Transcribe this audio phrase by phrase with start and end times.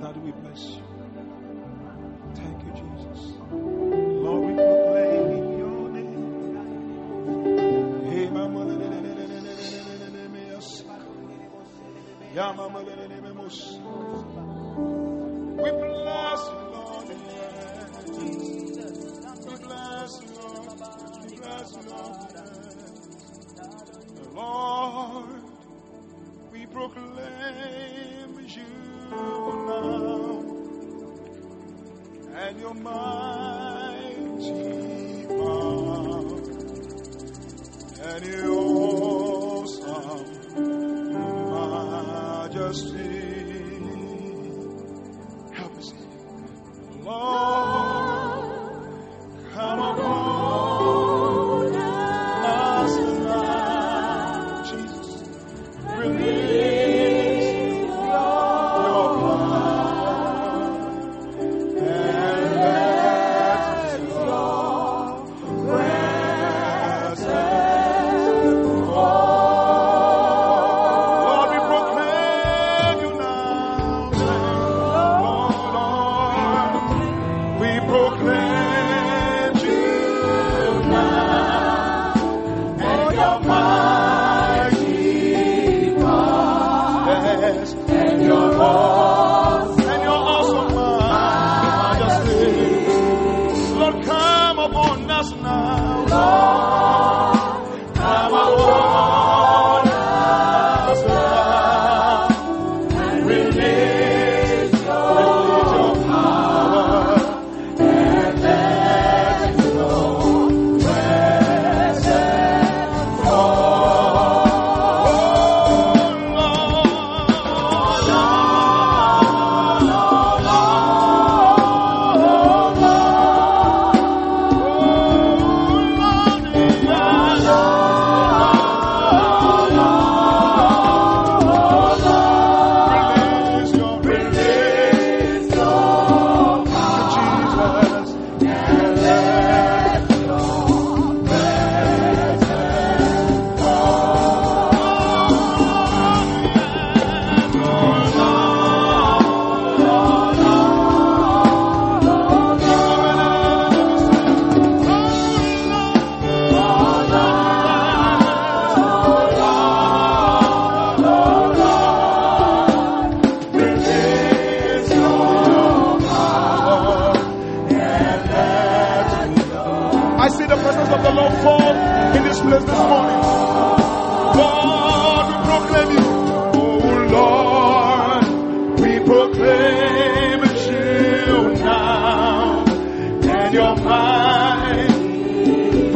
[0.00, 0.82] Daddy, we bless you.
[2.34, 3.69] Thank you, Jesus.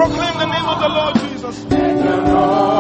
[0.05, 2.74] Proclaim the name of the Lord Jesus.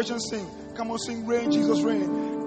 [0.00, 0.74] congregation sing.
[0.74, 2.38] Come on, sing, Reign, Jesus, reign.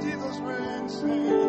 [0.00, 1.41] Jesus reigns.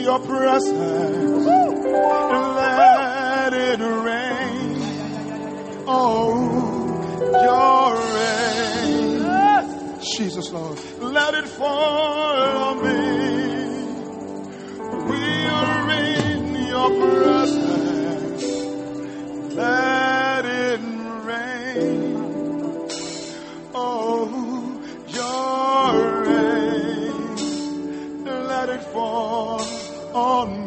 [0.00, 1.46] your presence.
[2.56, 4.76] Let it rain.
[5.86, 6.32] Oh,
[7.42, 10.00] your rain.
[10.16, 10.78] Jesus, Lord.
[11.00, 12.36] Let it fall
[12.68, 13.62] on me.
[15.10, 18.44] We are in your presence.
[19.54, 20.01] Let
[30.14, 30.61] on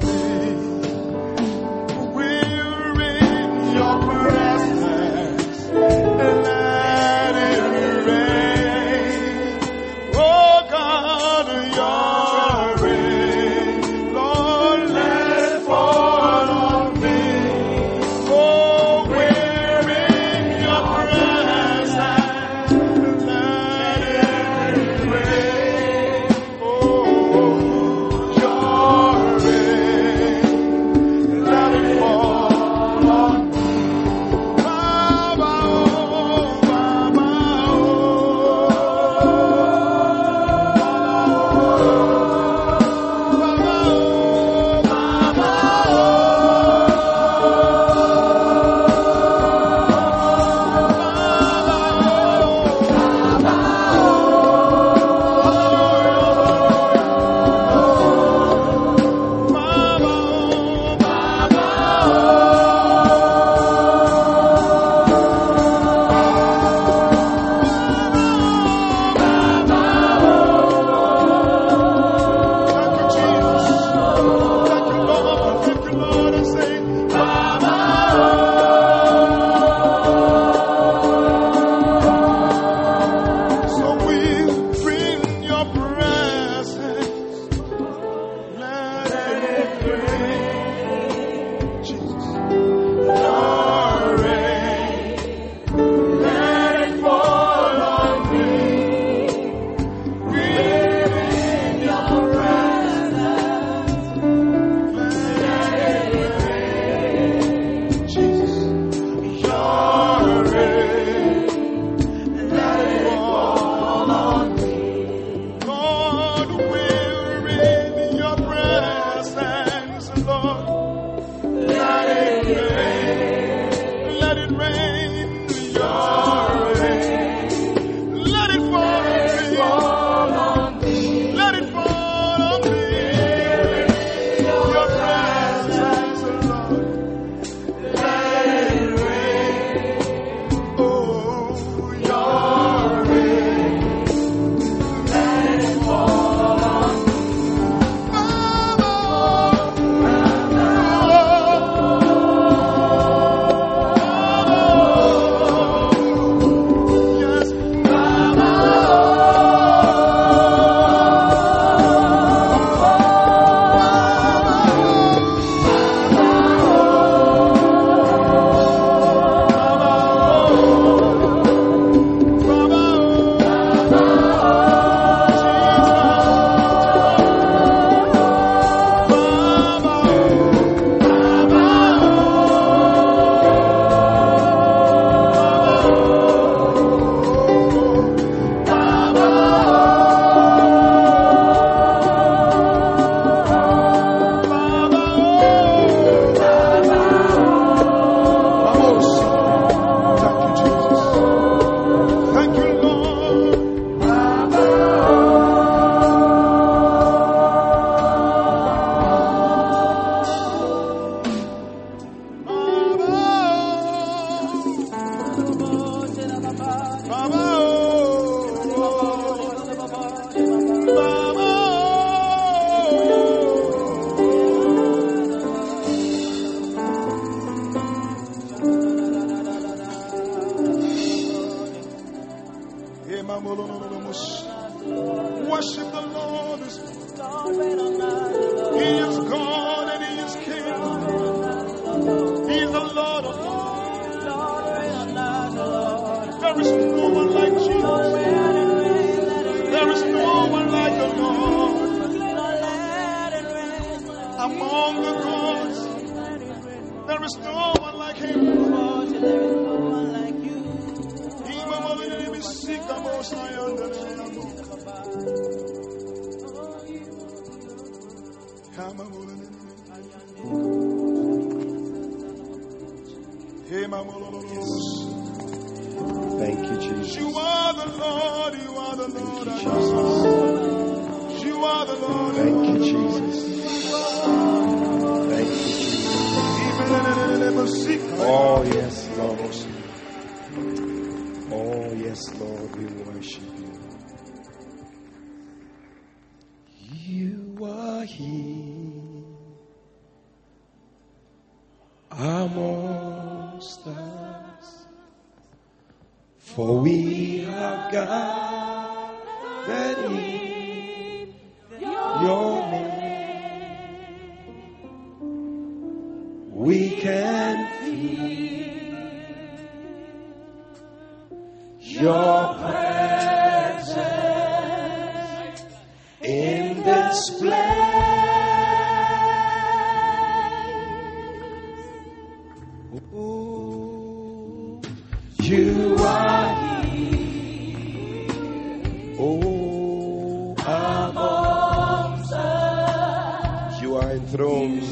[339.17, 343.81] Oh, amongst us.
[343.81, 344.83] You are enthroned.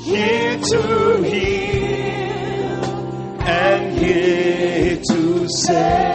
[0.03, 2.83] here to heal
[3.47, 6.06] and here to save.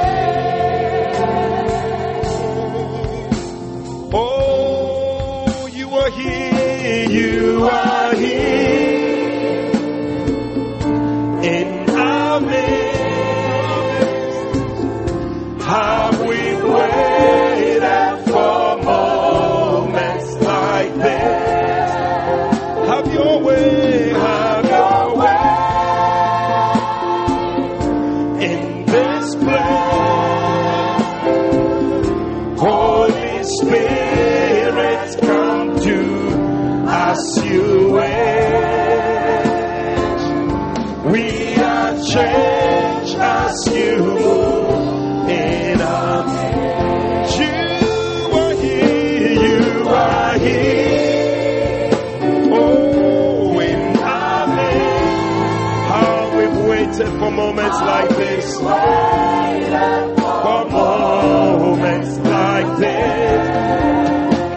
[57.35, 58.57] Moments like this.
[58.57, 58.71] For
[60.71, 63.49] moments like this.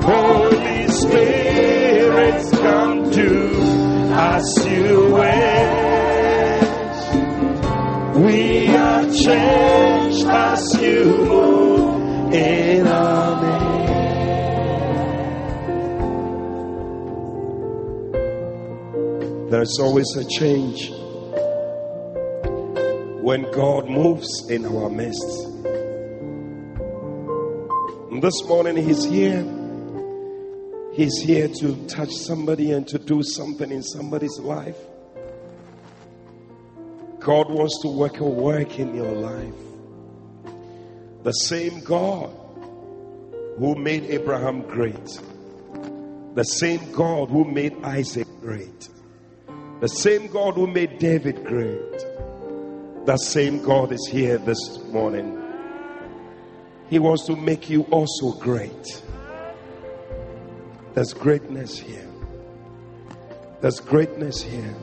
[0.04, 3.52] Holy Spirit, come do
[4.14, 5.86] as you wish.
[8.24, 8.40] We
[8.76, 11.35] are changed as you
[19.56, 20.90] There's always a change
[23.24, 25.24] when God moves in our midst.
[28.12, 29.46] And This morning, He's here.
[30.92, 34.76] He's here to touch somebody and to do something in somebody's life.
[37.22, 39.54] God wants to work a work in your life.
[41.24, 42.30] The same God
[43.58, 45.22] who made Abraham great,
[46.34, 48.90] the same God who made Isaac great,
[49.86, 52.00] the same God who made David great,
[53.06, 55.40] that same God is here this morning.
[56.90, 59.04] He wants to make you also great.
[60.96, 62.10] There's greatness here.
[63.62, 64.76] There's greatness here.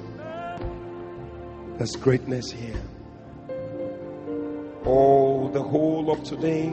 [1.78, 2.80] There's greatness here.
[4.84, 6.68] Oh, the whole of today,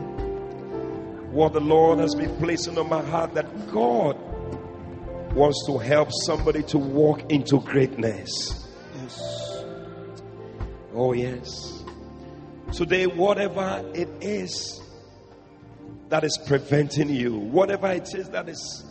[1.31, 4.15] what the Lord has been placing on my heart that God
[5.33, 8.67] wants to help somebody to walk into greatness.
[8.95, 9.63] Yes.
[10.93, 11.83] Oh, yes.
[12.73, 14.81] Today, whatever it is
[16.09, 18.85] that is preventing you, whatever it is that is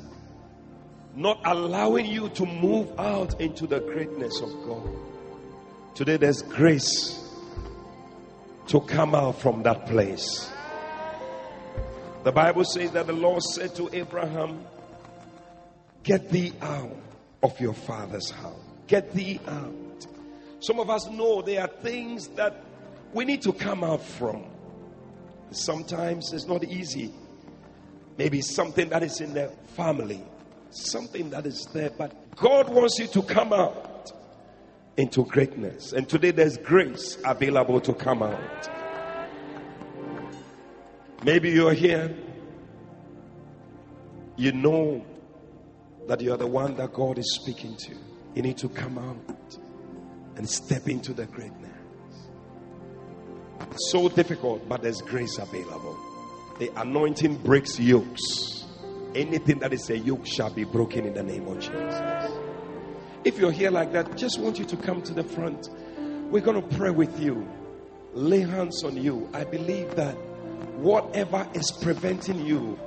[1.15, 4.89] not allowing you to move out into the greatness of God.
[5.95, 7.25] Today, there's grace
[8.69, 10.53] to come out from that place.
[12.25, 14.65] The Bible says that the Lord said to Abraham,
[16.09, 16.97] Get thee out
[17.43, 18.57] of your father's house.
[18.87, 20.07] Get thee out.
[20.59, 22.65] Some of us know there are things that
[23.13, 24.47] we need to come out from.
[25.51, 27.13] Sometimes it's not easy.
[28.17, 30.25] Maybe something that is in the family,
[30.71, 34.11] something that is there, but God wants you to come out
[34.97, 35.93] into greatness.
[35.93, 38.69] And today there's grace available to come out.
[41.23, 42.17] Maybe you're here,
[44.37, 45.05] you know
[46.09, 47.95] that you're the one that God is speaking to.
[48.35, 49.59] You need to come out
[50.37, 51.71] and step into the greatness.
[53.91, 55.97] So difficult, but there's grace available.
[56.59, 58.65] The anointing breaks yokes.
[59.15, 62.33] Anything that is a yoke shall be broken in the name of Jesus.
[63.25, 65.69] If you're here like that, just want you to come to the front.
[66.31, 67.47] We're going to pray with you,
[68.15, 69.29] lay hands on you.
[69.35, 70.15] I believe that
[70.79, 72.79] whatever is preventing you,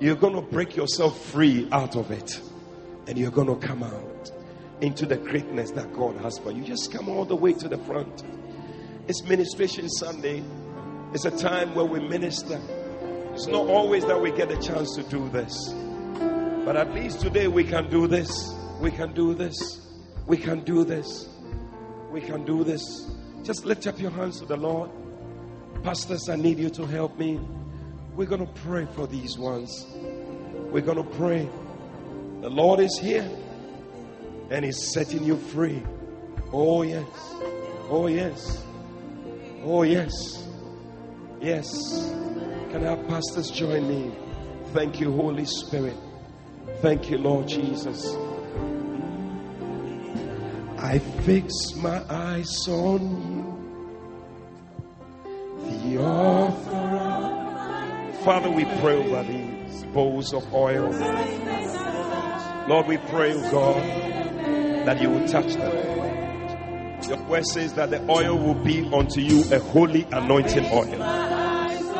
[0.00, 2.40] you're going to break yourself free out of it
[3.06, 4.32] and you're going to come out
[4.80, 6.64] into the greatness that God has for you.
[6.64, 8.24] Just come all the way to the front.
[9.08, 10.42] It's ministration Sunday.
[11.12, 12.58] It's a time where we minister.
[13.34, 15.74] It's not always that we get a chance to do this.
[16.64, 18.54] But at least today we can do this.
[18.80, 19.86] We can do this.
[20.26, 21.28] We can do this.
[22.10, 23.10] We can do this.
[23.42, 24.90] Just lift up your hands to the Lord.
[25.82, 27.38] Pastors, I need you to help me.
[28.20, 29.86] We're going to pray for these ones.
[29.94, 31.48] We're going to pray.
[32.42, 33.26] The Lord is here
[34.50, 35.82] and He's setting you free.
[36.52, 37.06] Oh, yes.
[37.88, 38.62] Oh, yes.
[39.64, 40.46] Oh, yes.
[41.40, 42.12] Yes.
[42.70, 44.14] Can our pastors join me?
[44.74, 45.96] Thank you, Holy Spirit.
[46.82, 48.14] Thank you, Lord Jesus.
[50.76, 53.00] I fix my eyes on
[55.24, 56.89] you, the author.
[58.24, 60.90] Father, we pray over these bowls of oil.
[62.68, 63.82] Lord, we pray, oh God,
[64.86, 67.00] that you will touch them.
[67.08, 70.98] Your word says that the oil will be unto you a holy anointing oil.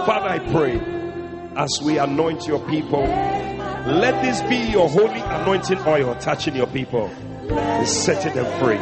[0.05, 0.79] Father, I pray
[1.57, 7.07] as we anoint your people, let this be your holy anointing oil touching your people
[7.51, 8.77] and setting them free.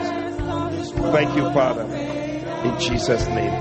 [1.13, 1.85] Thank you, Father.
[1.85, 3.53] In Jesus' name,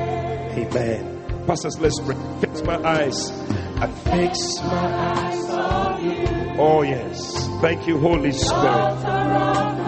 [0.57, 1.16] amen.
[1.47, 2.17] Pastors, let's pray.
[2.41, 3.31] Fix my eyes.
[3.77, 6.59] I fix my eyes on you.
[6.59, 7.47] Oh, yes.
[7.61, 8.99] Thank you, Holy Spirit.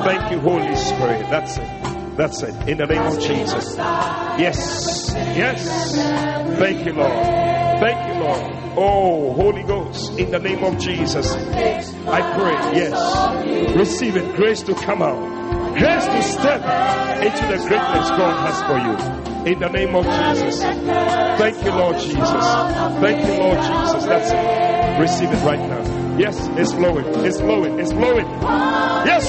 [0.05, 1.29] Thank you, Holy Spirit.
[1.29, 2.15] That's it.
[2.15, 2.69] That's it.
[2.69, 3.75] In the name of Jesus.
[3.75, 5.11] Yes.
[5.13, 5.95] Yes.
[6.57, 7.11] Thank you, Lord.
[7.11, 8.55] Thank you, Lord.
[8.77, 14.73] Oh, Holy Ghost, in the name of Jesus, I pray, yes, receive it, grace to
[14.75, 15.17] come out,
[15.77, 16.61] grace to step
[17.23, 19.51] into the greatness God has for you.
[19.51, 20.61] In the name of Jesus.
[20.61, 22.45] Thank you, Lord Jesus.
[22.99, 24.05] Thank you, Lord Jesus.
[24.05, 25.01] That's it.
[25.01, 26.17] Receive it right now.
[26.17, 27.05] Yes, it's flowing.
[27.25, 27.79] It's flowing.
[27.79, 28.27] It's flowing.
[29.07, 29.25] Yes,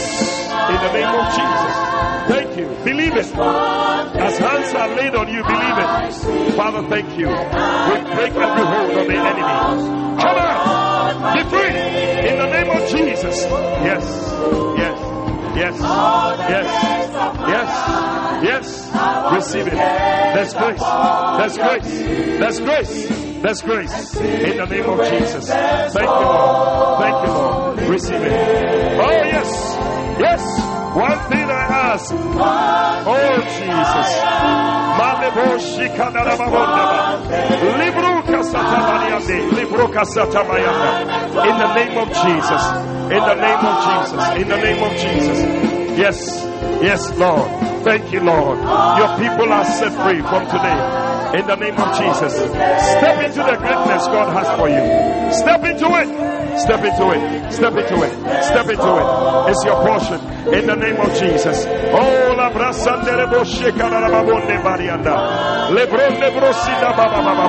[0.69, 1.91] in the name of Jesus.
[2.31, 2.85] Thank you.
[2.85, 3.31] Believe it.
[3.37, 6.55] As hands are laid on you, believe it.
[6.57, 7.29] Father, thank you.
[7.29, 9.43] We break every hold of the enemy.
[10.21, 11.35] Come out.
[11.35, 12.29] Be free.
[12.29, 13.45] In the name of Jesus.
[13.87, 14.05] Yes.
[14.77, 15.00] Yes.
[15.57, 15.77] Yes.
[15.81, 16.67] Yes.
[17.49, 17.71] Yes.
[18.45, 19.35] Yes.
[19.35, 19.75] Receive it.
[19.75, 20.81] That's grace.
[20.81, 22.39] That's grace.
[22.39, 23.09] That's grace.
[23.43, 24.17] That's grace.
[24.17, 25.49] In the name of Jesus.
[25.49, 27.01] Thank you, Lord.
[27.01, 27.79] Thank you, Lord.
[27.89, 29.01] Receive it.
[29.01, 29.77] Oh, yes.
[30.21, 30.43] Yes.
[30.95, 32.13] One thing I ask.
[32.13, 34.11] Oh, Jesus.
[41.43, 43.00] In the name of Jesus.
[43.11, 44.43] In the name of Jesus.
[44.43, 45.99] In the name of Jesus.
[45.99, 46.47] Yes.
[46.83, 47.51] Yes, Lord.
[47.85, 48.59] Thank you, Lord.
[48.59, 52.35] Your people are set free from today in the name of Jesus.
[52.35, 55.33] Step into the greatness God has for you.
[55.33, 56.40] Step into it.
[56.61, 57.53] Step into it.
[57.53, 58.13] Step into it.
[58.45, 59.07] Step into it.
[59.51, 60.21] It's your portion
[60.53, 61.65] in the name of Jesus.
[61.67, 65.71] Oh, la brasande le boshe karababonde barianda.
[65.71, 66.91] Lebronde brosida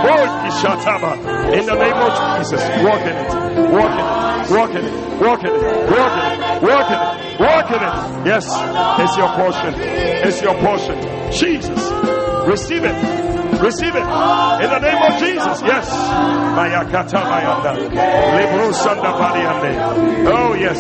[0.02, 1.14] boy kishataba.
[1.54, 2.62] In the name of Jesus.
[2.84, 3.52] Walk in it.
[3.72, 4.52] Walk in it.
[4.52, 5.12] Walk in it.
[5.22, 5.62] Walk in it.
[5.92, 6.62] Walk in it.
[6.62, 7.40] Walk in it.
[7.40, 8.26] Walk in it.
[8.26, 8.46] Yes,
[9.00, 9.74] it's your portion.
[9.78, 11.32] It's your portion.
[11.32, 11.92] Jesus.
[12.48, 13.31] Receive it.
[13.62, 14.02] Receive it.
[14.02, 15.62] In the name of Jesus.
[15.62, 15.88] Yes.
[20.28, 20.80] Oh, yes.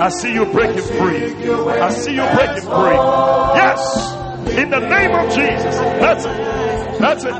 [0.00, 1.50] I see you breaking free.
[1.80, 2.98] I see you breaking free.
[3.58, 4.12] Yes.
[4.58, 5.76] In the name of Jesus.
[6.00, 6.98] That's it.
[6.98, 7.34] That's it.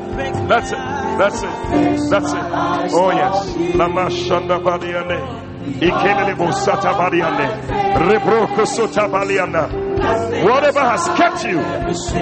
[0.49, 0.79] That's it.
[1.19, 2.11] That's it.
[2.11, 2.45] That's it.
[2.95, 3.75] Oh, yes.
[3.75, 5.19] Lama Shanda Badiane.
[5.81, 7.49] Ikelelebo satabariane.
[8.09, 9.88] Rebroko sotabaliana.
[9.99, 12.13] Whatever has kept you, loose,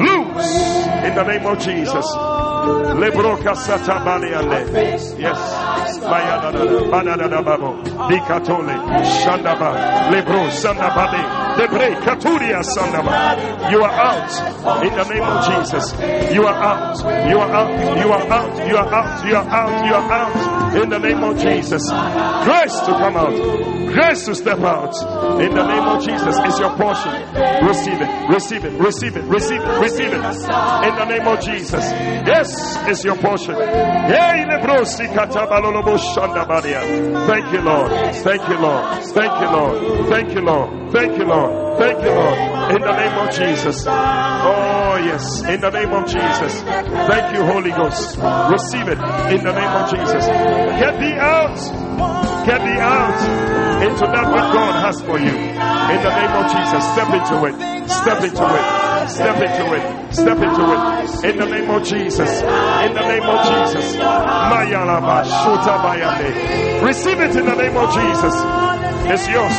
[0.00, 0.44] loose
[1.04, 2.06] in the name of Jesus.
[2.96, 5.18] Lebroka satabaliane.
[5.18, 6.00] Yes.
[6.90, 7.82] Banana babo.
[8.08, 8.74] Bikatole.
[9.22, 10.10] Shandaba.
[10.10, 11.20] Lebro sandabade.
[11.56, 13.70] Debre katuria sandaba.
[13.70, 15.92] You are out in the name of Jesus.
[16.34, 16.98] You are out.
[17.28, 17.98] You are out.
[17.98, 18.68] You are out.
[18.68, 19.26] You are out.
[19.26, 19.86] You are out.
[19.86, 21.88] You are out in the name of Jesus.
[21.90, 23.34] Grace to come out.
[23.94, 24.92] Grace to step out
[25.40, 27.12] in the name of Jesus is your portion.
[27.66, 28.28] Receive it.
[28.28, 28.72] Receive it.
[28.80, 29.24] Receive it.
[29.24, 29.78] Receive it.
[29.80, 30.22] Receive it in
[30.96, 31.84] the name of Jesus.
[32.26, 33.54] Yes, it's your portion.
[33.54, 34.50] Thank
[37.52, 37.90] you, Lord.
[38.24, 38.84] Thank you, Lord.
[39.14, 40.08] Thank you, Lord.
[40.08, 40.92] Thank you, Lord.
[40.92, 41.78] Thank you, Lord.
[41.78, 42.38] Thank you, Lord.
[42.74, 43.84] In the name of Jesus.
[43.88, 45.42] Oh, yes.
[45.48, 46.62] In the name of Jesus.
[46.62, 48.18] Thank you, Holy Ghost.
[48.50, 48.98] Receive it
[49.32, 50.26] in the name of Jesus.
[50.78, 51.56] Get thee out.
[52.46, 53.18] Get thee out
[53.82, 55.34] into that which God has for you.
[55.34, 56.82] In the name of Jesus.
[56.92, 57.56] Step into it.
[57.88, 58.64] Step into it.
[59.08, 60.14] Step into it.
[60.14, 60.80] Step into it.
[61.24, 62.40] In the name of Jesus.
[62.40, 63.96] In the name of Jesus.
[66.82, 68.34] Receive it in the name of Jesus.
[69.06, 69.58] It's yours.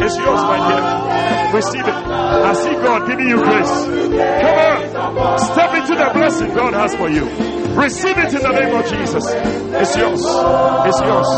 [0.00, 1.54] It's yours, my dear.
[1.56, 1.94] Receive it.
[1.94, 3.84] I see God giving you grace.
[4.42, 5.38] Come on.
[5.38, 7.57] Step into the blessing God has for you.
[7.76, 9.24] Receive it in the name of Jesus.
[9.26, 10.22] It's yours.
[10.86, 11.28] It's yours.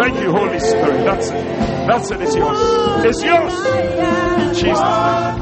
[0.00, 1.04] Thank you, Holy Spirit.
[1.04, 1.44] That's it.
[1.88, 2.20] That's it.
[2.22, 2.58] It's yours.
[3.04, 3.54] It's yours.
[4.42, 5.38] In Jesus' name.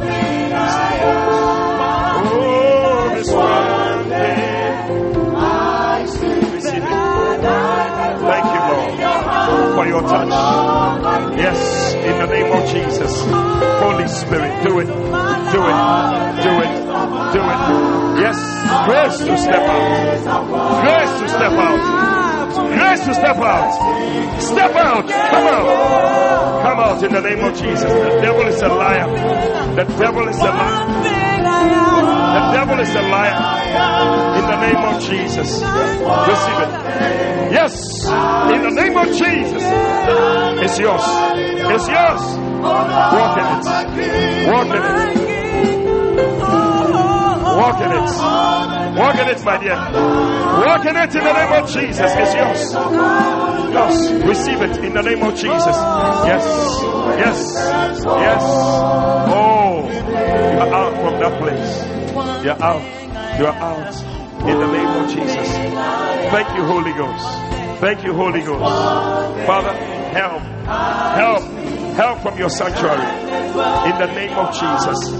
[2.28, 3.22] Oh,
[4.08, 4.55] Thank
[9.76, 10.32] for your touch.
[11.36, 13.12] Yes, in the name of Jesus.
[13.84, 14.86] Holy Spirit, do it.
[14.86, 15.78] Do it.
[16.40, 16.72] Do it.
[17.36, 17.60] Do it.
[18.24, 18.38] Yes,
[18.88, 20.80] grace to step out.
[20.80, 21.80] Grace to step out.
[22.72, 24.40] Grace to step out.
[24.40, 25.08] Step out.
[25.08, 26.62] Come out.
[26.62, 27.92] Come out in the name of Jesus.
[27.92, 29.08] The devil is a liar.
[29.76, 31.95] The devil is a liar.
[32.36, 33.36] The devil is a liar.
[34.36, 35.48] In the name of Jesus.
[36.28, 36.72] Receive it.
[37.56, 37.72] Yes.
[38.52, 39.62] In the name of Jesus.
[40.64, 41.00] It's yours.
[41.74, 42.22] It's yours.
[42.60, 43.64] Walk in it.
[44.52, 45.16] Walk in it.
[47.56, 48.10] Walk in it.
[49.00, 49.76] Walk in it, my dear.
[50.66, 52.10] Walk in it in the name of Jesus.
[52.20, 52.74] It's yours.
[53.72, 54.10] Yes.
[54.28, 55.76] Receive it in the name of Jesus.
[56.28, 56.44] Yes.
[57.18, 57.38] Yes.
[58.04, 58.42] Yes.
[59.28, 60.85] Oh, uh-uh.
[61.30, 62.44] That place.
[62.44, 62.82] You're out.
[63.38, 63.94] You're out
[64.46, 65.48] in the name of Jesus.
[66.30, 67.26] Thank you, Holy Ghost.
[67.80, 69.46] Thank you, Holy Ghost.
[69.46, 70.42] Father, help,
[71.18, 71.42] help,
[71.94, 73.24] help from your sanctuary.
[73.90, 75.10] In the name of Jesus.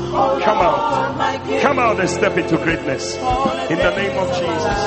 [0.44, 1.60] Come out.
[1.60, 3.16] Come out and step into greatness.
[3.16, 4.78] In the name of Jesus.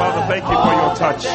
[0.00, 1.26] Father, thank you for your touch.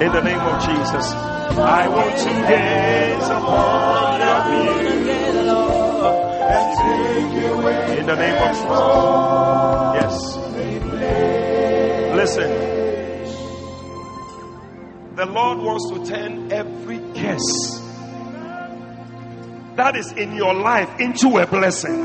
[0.00, 1.12] In the name of Jesus.
[1.58, 5.77] I want to gaze upon your beauty.
[6.48, 8.68] In the name of Jesus.
[9.98, 10.36] Yes.
[12.16, 12.50] Listen.
[15.16, 17.80] The Lord wants to turn every curse
[19.76, 22.04] that is in your life into a blessing.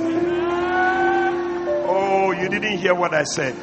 [1.85, 3.53] Oh, you didn't hear what I said.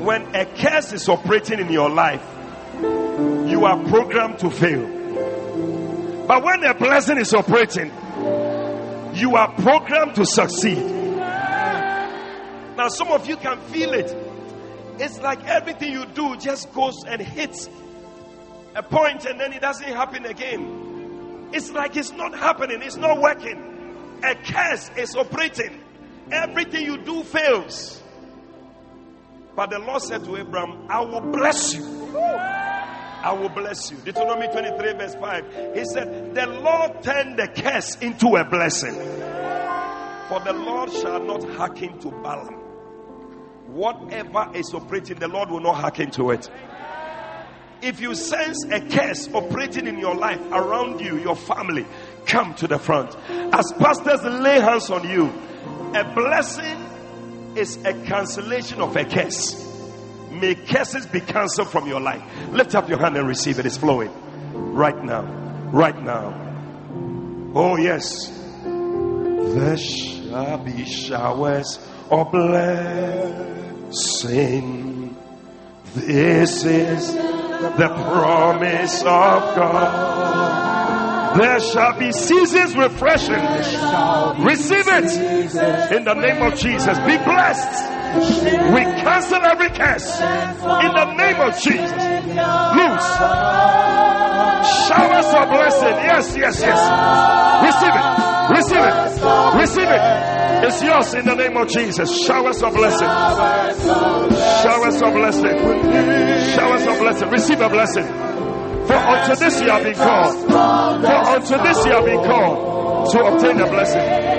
[0.00, 2.24] When a curse is operating in your life,
[2.82, 4.86] you are programmed to fail.
[6.26, 7.90] But when a blessing is operating,
[9.14, 10.78] you are programmed to succeed.
[12.76, 14.14] Now, some of you can feel it.
[14.98, 17.68] It's like everything you do just goes and hits
[18.74, 21.48] a point and then it doesn't happen again.
[21.52, 24.20] It's like it's not happening, it's not working.
[24.22, 25.82] A curse is operating.
[26.30, 28.02] Everything you do fails.
[29.56, 31.84] But the Lord said to Abraham, I will bless you.
[33.22, 33.98] I will bless you.
[33.98, 35.74] Deuteronomy 23, verse 5.
[35.74, 38.94] He said, The Lord turned the curse into a blessing.
[40.28, 42.60] For the Lord shall not hearken to Balaam
[43.72, 46.50] whatever is operating, the Lord will not hearken to it.
[47.82, 51.86] If you sense a curse operating in your life, around you, your family,
[52.26, 53.16] come to the front.
[53.28, 55.32] As pastors lay hands on you,
[55.94, 59.69] a blessing is a cancellation of a curse.
[60.40, 62.22] May curses be cancelled from your life.
[62.50, 63.66] Lift up your hand and receive it.
[63.66, 64.10] It's flowing
[64.54, 65.22] right now.
[65.72, 67.52] Right now.
[67.54, 68.28] Oh, yes.
[68.64, 71.78] There shall be showers
[72.10, 73.60] of blessing
[73.92, 75.16] sing.
[75.94, 81.38] This is the promise of God.
[81.38, 83.34] There shall be seasons refreshing.
[84.44, 86.98] Receive it in the name of Jesus.
[87.00, 91.92] Be blessed We cancel every curse in the name of Jesus.
[92.74, 93.10] Loose.
[94.90, 95.96] Showers of blessing.
[96.10, 96.80] Yes, yes, yes.
[97.62, 98.06] Receive it.
[98.50, 98.94] Receive it.
[99.60, 100.02] Receive it.
[100.66, 102.10] It's yours in the name of Jesus.
[102.26, 103.08] Showers of blessing.
[104.62, 105.56] Showers of blessing.
[106.54, 107.28] Showers of blessing.
[107.30, 108.06] Receive a blessing.
[108.86, 110.36] For unto this you have been called.
[110.50, 114.29] For unto this you have been called to obtain a blessing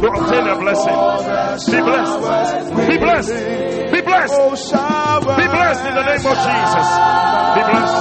[0.00, 0.96] to obtain a blessing.
[1.72, 2.20] Be blessed.
[2.88, 3.34] Be blessed.
[3.92, 4.36] Be blessed.
[4.36, 6.88] Be blessed in the name of Jesus.
[7.56, 7.96] Be blessed.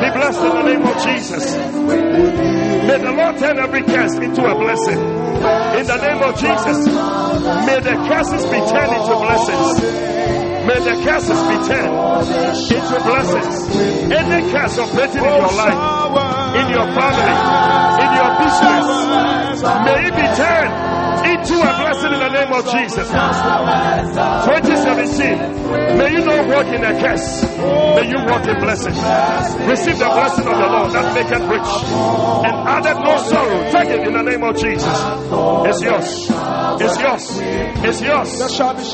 [0.00, 1.44] Be blessed in the name of Jesus.
[2.86, 4.98] May the Lord turn every curse into a blessing.
[4.98, 6.86] In the name of Jesus.
[7.66, 9.82] May the curses be turned into blessings.
[10.66, 11.94] May the curses be turned
[12.70, 13.76] into blessings.
[14.12, 15.78] Any curse operating in your life,
[16.54, 17.34] in your family,
[18.02, 18.86] in your business,
[19.84, 20.74] may it be turned
[21.26, 23.08] into a blessing in the name of Jesus.
[23.08, 27.42] 2017, may you not walk in a curse,
[27.96, 28.94] may you walk in blessing.
[29.66, 31.82] Receive the blessing of the Lord that maketh rich
[32.46, 33.60] and added no sorrow.
[33.70, 34.86] Take it in the name of Jesus.
[35.66, 36.30] It's yours.
[36.80, 37.40] It's yours.
[37.82, 38.38] It's yours.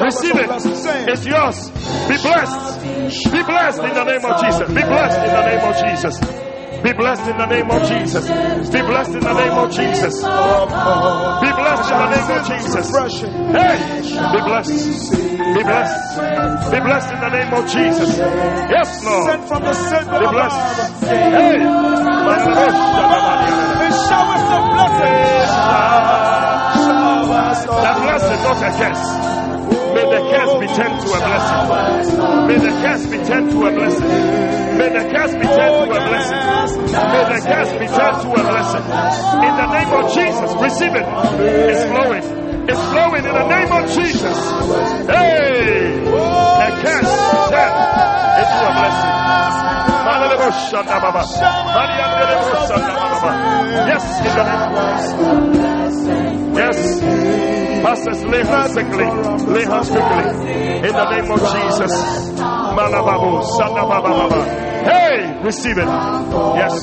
[0.00, 0.48] Receive it.
[1.08, 1.70] It's yours.
[2.08, 2.80] Be blessed.
[3.32, 4.68] Be blessed in the name of Jesus.
[4.68, 6.18] Be blessed in the name of Jesus.
[6.82, 8.26] Be blessed in the name of Jesus.
[8.26, 10.14] Be blessed in the name of Jesus.
[10.18, 12.90] Be blessed in the name of Jesus.
[13.54, 13.78] Hey,
[14.32, 15.12] be blessed.
[15.12, 16.18] Be blessed.
[16.72, 18.18] Be blessed in the name of Jesus.
[18.18, 19.30] Yes, Lord.
[19.30, 21.04] Sent from the center Be blessed.
[21.06, 21.58] Hey,
[24.08, 25.52] showers of blessing.
[27.82, 29.41] that blessing, not a curse.
[30.02, 32.48] May the curse be turned to a blessing.
[32.48, 34.08] May the curse be turned to a blessing.
[34.76, 36.38] May the curse be turned to a blessing.
[36.90, 38.84] May the curse be turned to a blessing.
[39.46, 41.06] In the name of Jesus, receive it.
[41.70, 42.24] It's flowing.
[42.68, 44.36] It's flowing in the name of Jesus.
[45.06, 47.12] Hey, a curse
[47.50, 47.78] turned
[48.42, 49.21] into a blessing.
[53.88, 56.78] Yes, in the name of Yes.
[57.82, 59.04] Pastors, lay hands quickly.
[59.54, 60.24] Lay hands quickly.
[60.88, 61.92] In the name of Jesus.
[62.76, 64.40] Malababu, Sandababa.
[64.84, 65.86] Hey, receive it.
[65.86, 66.74] Yes.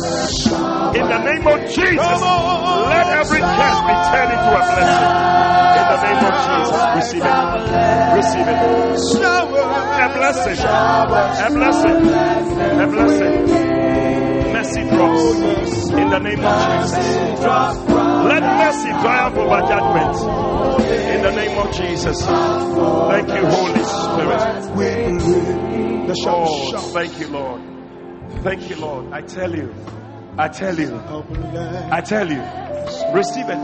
[1.10, 5.10] In the name of Jesus, let every curse be turned into a blessing.
[5.74, 7.34] In the name of Jesus, receive it.
[8.13, 8.62] Receive it.
[9.98, 10.60] A blessing.
[10.62, 11.98] A blessing.
[12.78, 13.41] A blessing.
[14.54, 15.89] Mercy drops.
[15.89, 17.02] In the name of Jesus.
[18.30, 20.15] Let mercy triumph over judgment.
[21.10, 22.22] In the name of Jesus.
[22.24, 24.41] Thank you, Holy Spirit.
[26.28, 27.62] Oh, thank you, Lord.
[28.43, 29.12] Thank you, Lord.
[29.12, 29.74] I tell you.
[30.39, 30.95] I tell you.
[31.91, 32.41] I tell you.
[33.13, 33.58] Receive it.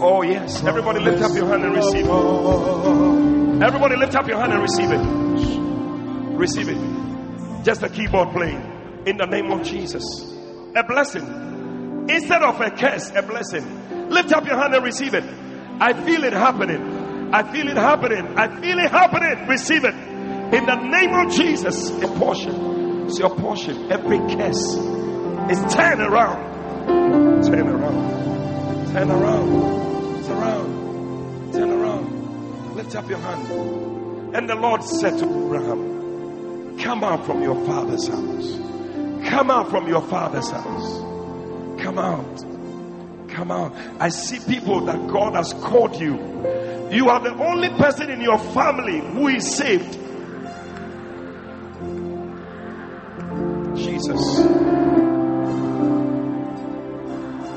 [0.00, 0.62] Oh, yes.
[0.62, 3.62] Everybody lift up your hand and receive it.
[3.62, 6.38] Everybody lift up your hand and receive it.
[6.38, 7.64] Receive it.
[7.64, 9.02] Just a keyboard playing.
[9.06, 10.04] In the name of Jesus.
[10.76, 11.44] A blessing
[12.08, 14.10] Instead of a curse, a blessing.
[14.10, 15.24] Lift up your hand and receive it.
[15.80, 17.32] I feel it happening.
[17.34, 18.38] I feel it happening.
[18.38, 19.48] I feel it happening.
[19.48, 19.94] Receive it.
[19.94, 22.73] In the name of Jesus, a portion.
[23.06, 23.90] It's your portion.
[23.92, 24.74] Every curse
[25.50, 27.44] is turn around.
[27.44, 28.92] Turn around.
[28.92, 30.24] Turn around.
[30.24, 31.52] Turn around.
[31.52, 32.76] Turn around.
[32.76, 34.34] Lift up your hand.
[34.36, 38.58] And the Lord said to Abraham, Come out from your father's house.
[39.28, 41.04] Come out from your father's house
[41.78, 42.44] Come out.
[43.28, 43.74] Come out.
[44.00, 46.14] I see people that God has called you.
[46.90, 49.98] You are the only person in your family who is saved.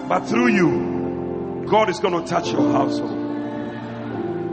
[0.07, 3.25] But through you, God is going to touch your household.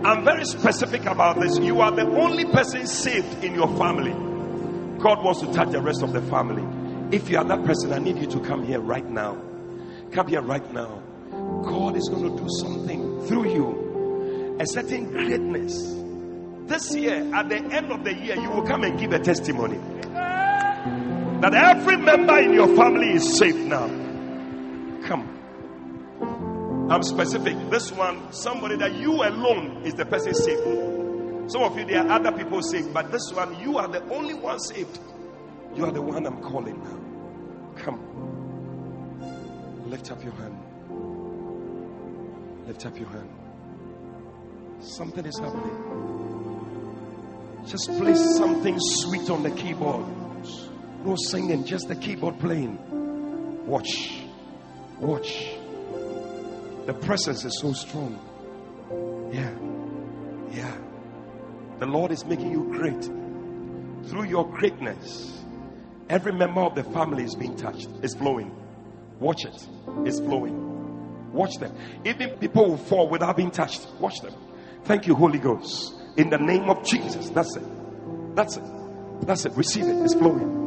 [0.04, 1.58] I'm very specific about this.
[1.58, 4.12] You are the only person saved in your family.
[4.98, 6.64] God wants to touch the rest of the family.
[7.16, 9.40] If you are that person, I need you to come here right now.
[10.12, 11.02] Come here right now.
[11.62, 14.56] God is going to do something through you.
[14.60, 15.94] A certain greatness.
[16.66, 19.78] This year, at the end of the year, you will come and give a testimony
[21.50, 23.86] that every member in your family is safe now.
[25.06, 25.28] Come.
[26.90, 27.54] I'm specific.
[27.68, 31.52] This one, somebody that you alone is the person saved.
[31.52, 34.32] Some of you, there are other people saved, but this one, you are the only
[34.32, 34.98] one saved.
[35.74, 36.98] You are the one I'm calling now.
[37.82, 38.00] Come.
[39.90, 40.58] Lift up your hand.
[42.66, 43.28] Lift up your hand.
[44.80, 45.76] Something is happening.
[47.66, 50.23] Just play something sweet on the keyboard.
[51.04, 52.78] No singing, just the keyboard playing.
[53.66, 54.22] Watch.
[54.98, 55.50] Watch.
[56.86, 58.18] The presence is so strong.
[59.30, 59.52] Yeah.
[60.50, 60.74] Yeah.
[61.78, 63.04] The Lord is making you great.
[64.08, 65.44] Through your greatness,
[66.08, 67.88] every member of the family is being touched.
[68.02, 68.50] It's flowing.
[69.20, 69.68] Watch it.
[70.06, 71.32] It's flowing.
[71.34, 71.76] Watch them.
[72.06, 73.86] Even people will fall without being touched.
[74.00, 74.32] Watch them.
[74.84, 75.94] Thank you, Holy Ghost.
[76.16, 77.28] In the name of Jesus.
[77.28, 78.34] That's it.
[78.34, 78.64] That's it.
[79.22, 79.52] That's it.
[79.52, 80.02] Receive it.
[80.02, 80.63] It's flowing.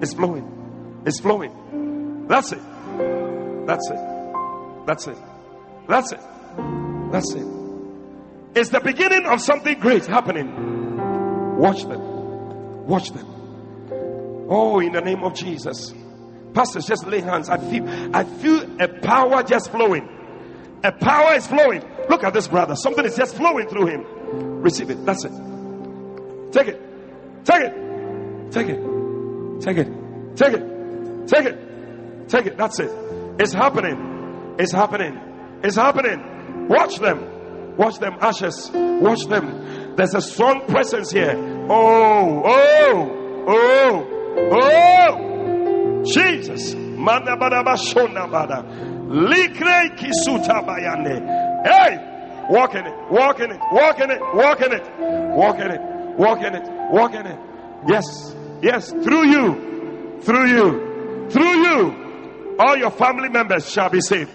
[0.00, 1.02] It's flowing.
[1.06, 2.26] It's flowing.
[2.28, 2.60] That's it.
[3.66, 3.98] That's it.
[4.86, 5.18] That's it.
[5.88, 6.20] That's it.
[7.10, 7.46] That's it.
[8.54, 11.56] It's the beginning of something great happening.
[11.56, 12.86] Watch them.
[12.86, 13.26] Watch them.
[14.48, 15.92] Oh, in the name of Jesus.
[16.54, 17.48] Pastors, just lay hands.
[17.48, 20.08] I feel I feel a power just flowing.
[20.82, 21.84] A power is flowing.
[22.08, 22.74] Look at this brother.
[22.74, 24.04] Something is just flowing through him.
[24.62, 25.04] Receive it.
[25.04, 25.32] That's it.
[26.52, 26.80] Take it.
[27.44, 28.52] Take it.
[28.52, 28.97] Take it.
[29.60, 29.88] Take it.
[30.36, 31.28] Take it.
[31.28, 32.28] Take it.
[32.28, 32.56] Take it.
[32.56, 32.90] That's it.
[33.38, 34.56] It's happening.
[34.58, 35.18] It's happening.
[35.62, 36.68] It's happening.
[36.68, 37.76] Watch them.
[37.76, 38.16] Watch them.
[38.20, 38.70] Ashes.
[38.72, 39.94] Watch them.
[39.96, 41.34] There's a strong presence here.
[41.70, 44.06] Oh, oh, oh,
[44.52, 46.02] oh.
[46.04, 46.72] Jesus.
[46.72, 46.88] Hey,
[52.50, 54.82] walk in it, walk in it, walk in it, walk in it,
[55.36, 55.80] walk in it,
[56.18, 57.38] walk in it, walk in it.
[57.88, 64.30] Yes, yes, through you, through you, through you, all your family members shall be saved.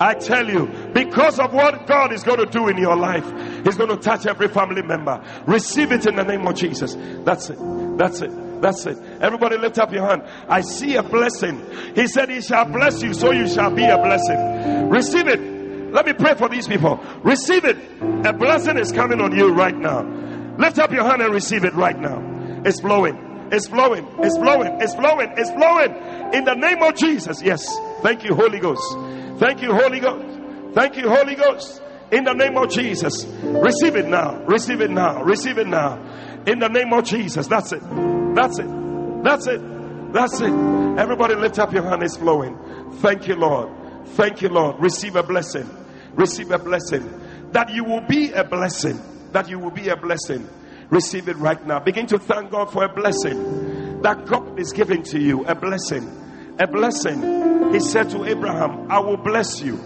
[0.00, 3.24] I tell you, because of what God is going to do in your life,
[3.64, 5.22] He's going to touch every family member.
[5.46, 6.96] Receive it in the name of Jesus.
[7.24, 7.58] That's it.
[7.96, 8.60] That's it.
[8.60, 8.98] That's it.
[9.20, 10.22] Everybody lift up your hand.
[10.48, 11.64] I see a blessing.
[11.94, 14.88] He said, He shall bless you, so you shall be a blessing.
[14.88, 15.92] Receive it.
[15.92, 16.96] Let me pray for these people.
[17.22, 17.76] Receive it.
[18.26, 20.02] A blessing is coming on you right now.
[20.58, 22.62] Lift up your hand and receive it right now.
[22.64, 23.33] It's flowing.
[23.54, 24.04] It's flowing.
[24.18, 24.80] It's flowing.
[24.80, 25.32] It's flowing.
[25.36, 26.34] It's flowing.
[26.34, 27.40] In the name of Jesus.
[27.40, 27.64] Yes.
[28.02, 28.82] Thank you, Holy Ghost.
[29.38, 30.74] Thank you, Holy Ghost.
[30.74, 31.80] Thank you, Holy Ghost.
[32.10, 33.24] In the name of Jesus.
[33.24, 34.42] Receive it now.
[34.44, 35.22] Receive it now.
[35.22, 36.02] Receive it now.
[36.46, 37.46] In the name of Jesus.
[37.46, 37.82] That's it.
[38.34, 38.68] That's it.
[39.22, 40.12] That's it.
[40.12, 40.52] That's it.
[40.98, 42.02] Everybody lift up your hand.
[42.02, 42.58] It's flowing.
[42.94, 43.70] Thank you, Lord.
[44.08, 44.80] Thank you, Lord.
[44.80, 45.68] Receive a blessing.
[46.14, 47.08] Receive a blessing.
[47.52, 49.00] That you will be a blessing.
[49.32, 50.48] That you will be a blessing.
[50.90, 51.80] Receive it right now.
[51.80, 55.44] Begin to thank God for a blessing that God is giving to you.
[55.46, 56.56] A blessing.
[56.58, 57.72] A blessing.
[57.72, 59.80] He said to Abraham, I will bless you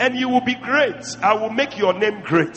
[0.00, 1.04] and you will be great.
[1.22, 2.56] I will make your name great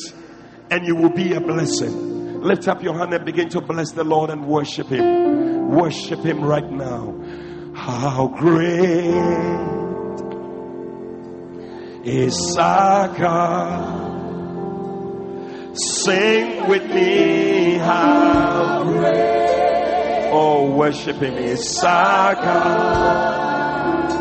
[0.71, 2.41] and you will be a blessing.
[2.41, 5.69] Lift up your hand and begin to bless the Lord and worship Him.
[5.69, 7.13] Worship Him right now.
[7.75, 9.13] How great
[12.05, 14.04] is our God?
[15.77, 20.29] Sing with me, how great.
[20.31, 24.11] Oh, worship is our God.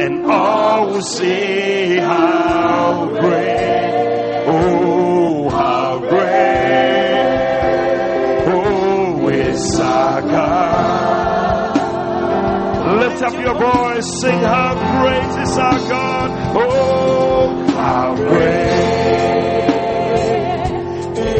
[0.00, 4.44] And all will see how great.
[4.46, 7.28] Oh, how great.
[8.46, 11.74] Oh, is our God.
[13.00, 16.30] Lift up your voice, sing how great is our God.
[16.56, 18.97] Oh, how great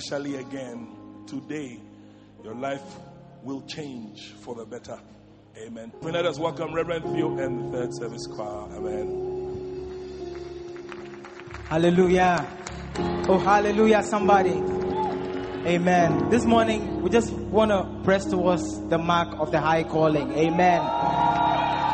[0.00, 0.88] welcome you specially again.
[1.26, 1.80] Today,
[2.42, 2.82] your life
[3.42, 4.98] will change for the better.
[5.56, 5.92] Amen.
[6.02, 8.76] Let us welcome Reverend Theo and the Third Service Choir.
[8.76, 9.26] Amen.
[11.68, 12.46] Hallelujah.
[13.28, 14.62] Oh, hallelujah, somebody.
[15.66, 16.30] Amen.
[16.30, 20.32] This morning, we just want to press towards the mark of the high calling.
[20.32, 20.80] Amen.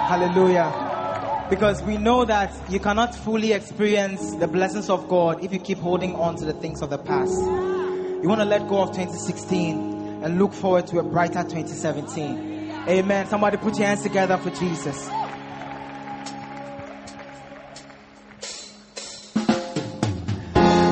[0.08, 1.46] Hallelujah.
[1.50, 5.78] Because we know that you cannot fully experience the blessings of God if you keep
[5.78, 7.75] holding on to the things of the past.
[8.22, 12.72] You want to let go of 2016 and look forward to a brighter 2017.
[12.88, 13.26] Amen.
[13.26, 15.08] Somebody put your hands together for Jesus.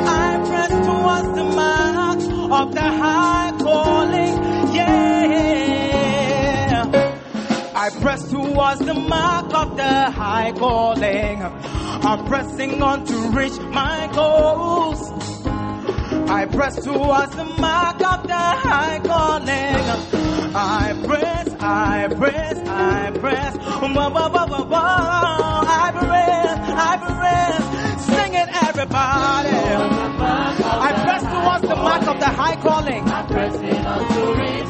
[0.07, 2.20] I press towards the mark
[2.53, 4.75] of the high calling.
[4.75, 4.93] Yeah.
[7.75, 11.43] I press towards the mark of the high calling.
[11.43, 15.24] I'm pressing on to reach my goals.
[16.35, 19.76] I press towards the mark of the high calling.
[20.53, 23.57] I press, I press, I press.
[23.57, 24.74] Whoa, whoa, whoa, whoa, whoa.
[24.74, 26.59] I press,
[26.91, 28.05] I press.
[28.07, 29.59] Sing it, everybody.
[30.89, 33.05] I press towards the mark of the high calling.
[33.07, 34.64] Oh, I press towards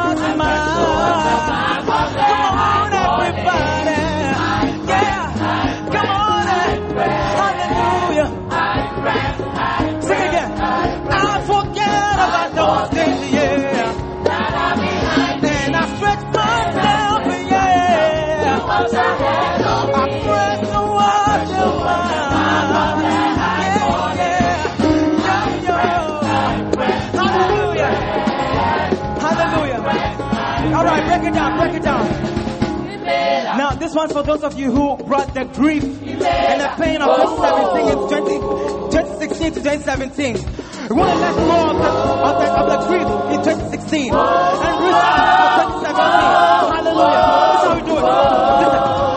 [30.89, 32.39] right, break it down, break it down.
[33.57, 37.09] Now, this one's for those of you who brought the grief and the pain of
[37.17, 38.39] 2017 and 20,
[38.93, 40.35] 2016 to 2017.
[40.91, 44.85] We want to let go of the, of the, of the grief in 2016 and
[44.85, 45.99] restart for 2017.
[46.75, 47.49] Hallelujah.
[47.49, 48.05] This is how we do it.
[48.63, 49.08] Listen.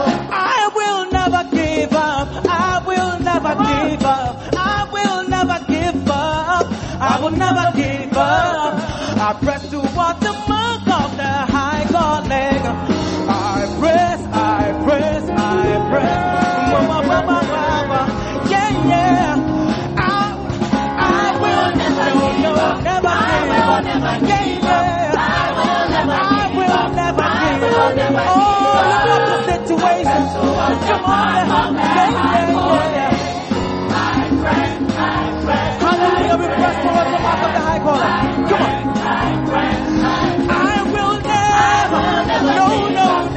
[40.54, 42.06] I will never,
[42.56, 43.31] no, no,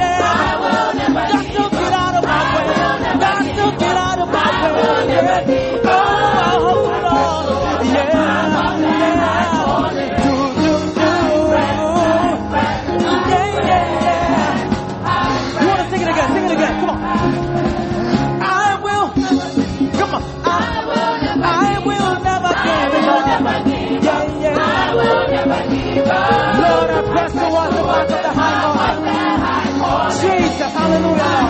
[27.33, 30.15] Lord, I press towards the mark of the high calling.
[30.21, 31.47] Jesus, hallelujah,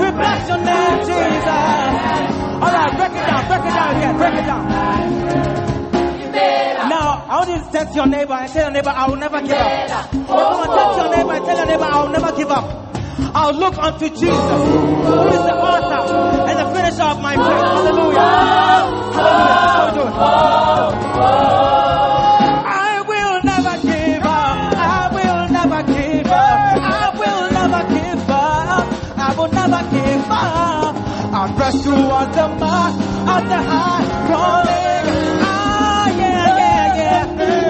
[0.00, 1.48] We bless your name, Jesus.
[2.58, 4.16] All right, break it down break it down again.
[4.18, 4.64] Break it down.
[6.88, 9.40] Now, I want you to to your neighbor and tell your neighbor, I will never
[9.40, 10.10] give up.
[10.10, 12.64] Come on, to your neighbor and tell your neighbor, I will never give up.
[13.34, 16.14] I'll look unto Jesus, who is the author
[16.48, 17.44] and the finisher of my faith.
[17.44, 18.20] Hallelujah.
[19.16, 19.48] Hallelujah.
[19.48, 19.74] That's
[20.16, 22.07] how.
[31.84, 32.94] Towards the mark
[33.34, 35.04] of the high calling.
[35.42, 37.24] Ah, yeah, yeah, yeah.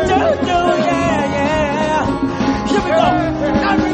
[0.09, 2.69] Do, do, yeah, yeah.
[2.69, 3.88] Here we go.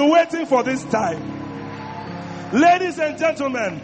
[0.00, 1.20] Been waiting for this time.
[2.52, 3.80] Ladies and gentlemen,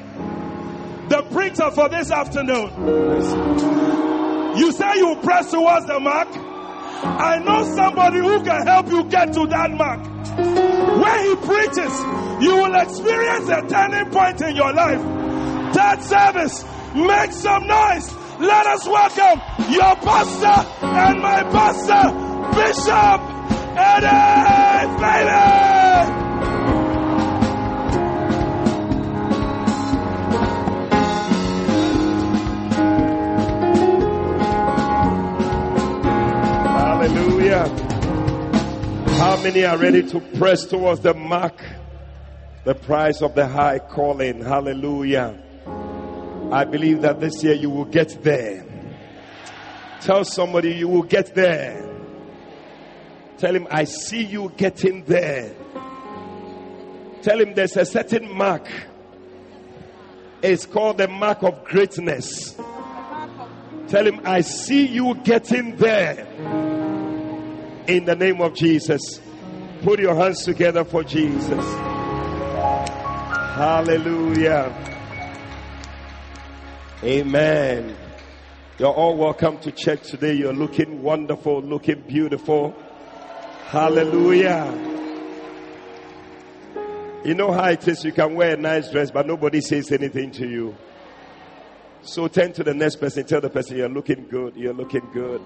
[1.08, 2.70] the preacher for this afternoon.
[4.56, 6.28] You say you press towards the mark.
[7.04, 10.04] I know somebody who can help you get to that mark.
[10.06, 11.94] When he preaches,
[12.42, 15.02] you will experience a turning point in your life.
[15.74, 16.64] That service,
[16.94, 18.14] make some noise.
[18.40, 19.40] Let us welcome
[19.70, 22.12] your pastor and my pastor,
[22.56, 23.20] Bishop
[23.76, 25.75] Eddie Bailey.
[39.26, 41.60] How many are ready to press towards the mark,
[42.62, 44.40] the price of the high calling?
[44.40, 45.36] Hallelujah.
[46.52, 48.64] I believe that this year you will get there.
[50.00, 51.92] Tell somebody you will get there.
[53.38, 55.52] Tell him, I see you getting there.
[57.22, 58.68] Tell him there's a certain mark.
[60.40, 62.54] It's called the mark of greatness.
[63.88, 66.85] Tell him, I see you getting there.
[67.88, 69.20] In the name of Jesus.
[69.82, 71.64] Put your hands together for Jesus.
[73.54, 74.74] Hallelujah.
[77.04, 77.96] Amen.
[78.78, 80.34] You're all welcome to church today.
[80.34, 82.74] You're looking wonderful, looking beautiful.
[83.66, 84.72] Hallelujah.
[87.24, 88.04] You know how it is.
[88.04, 90.74] You can wear a nice dress, but nobody says anything to you.
[92.02, 93.24] So turn to the next person.
[93.24, 94.56] Tell the person you're looking good.
[94.56, 95.40] You're looking good.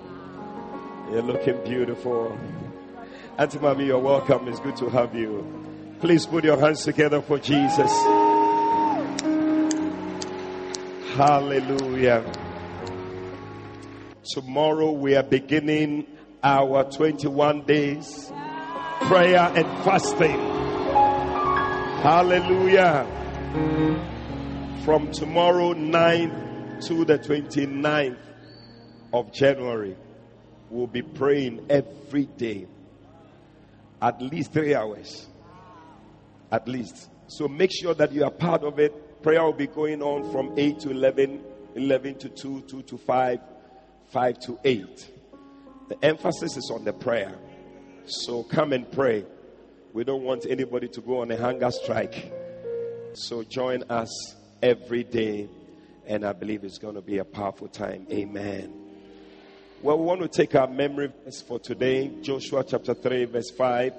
[1.10, 2.38] You're looking beautiful.
[3.36, 4.46] Auntie Mommy, you're welcome.
[4.46, 5.44] It's good to have you.
[5.98, 7.90] Please put your hands together for Jesus.
[11.16, 12.24] Hallelujah.
[14.22, 16.06] Tomorrow we are beginning
[16.44, 18.30] our 21 days
[19.02, 20.38] prayer and fasting.
[22.02, 23.04] Hallelujah.
[24.84, 28.16] From tomorrow 9th to the 29th
[29.12, 29.96] of January,
[30.70, 32.66] we'll be praying every day.
[34.00, 35.26] At least three hours.
[36.50, 37.10] At least.
[37.26, 39.22] So make sure that you are part of it.
[39.22, 41.44] Prayer will be going on from 8 to 11,
[41.74, 43.40] 11 to 2, 2 to 5,
[44.08, 45.10] 5 to 8.
[45.88, 47.36] The emphasis is on the prayer.
[48.06, 49.26] So come and pray.
[49.92, 52.32] We don't want anybody to go on a hunger strike.
[53.14, 54.08] So join us
[54.62, 55.48] every day.
[56.06, 58.06] And I believe it's going to be a powerful time.
[58.10, 58.89] Amen.
[59.82, 63.94] Well, we want to take our memory verse for today Joshua chapter 3, verse 5.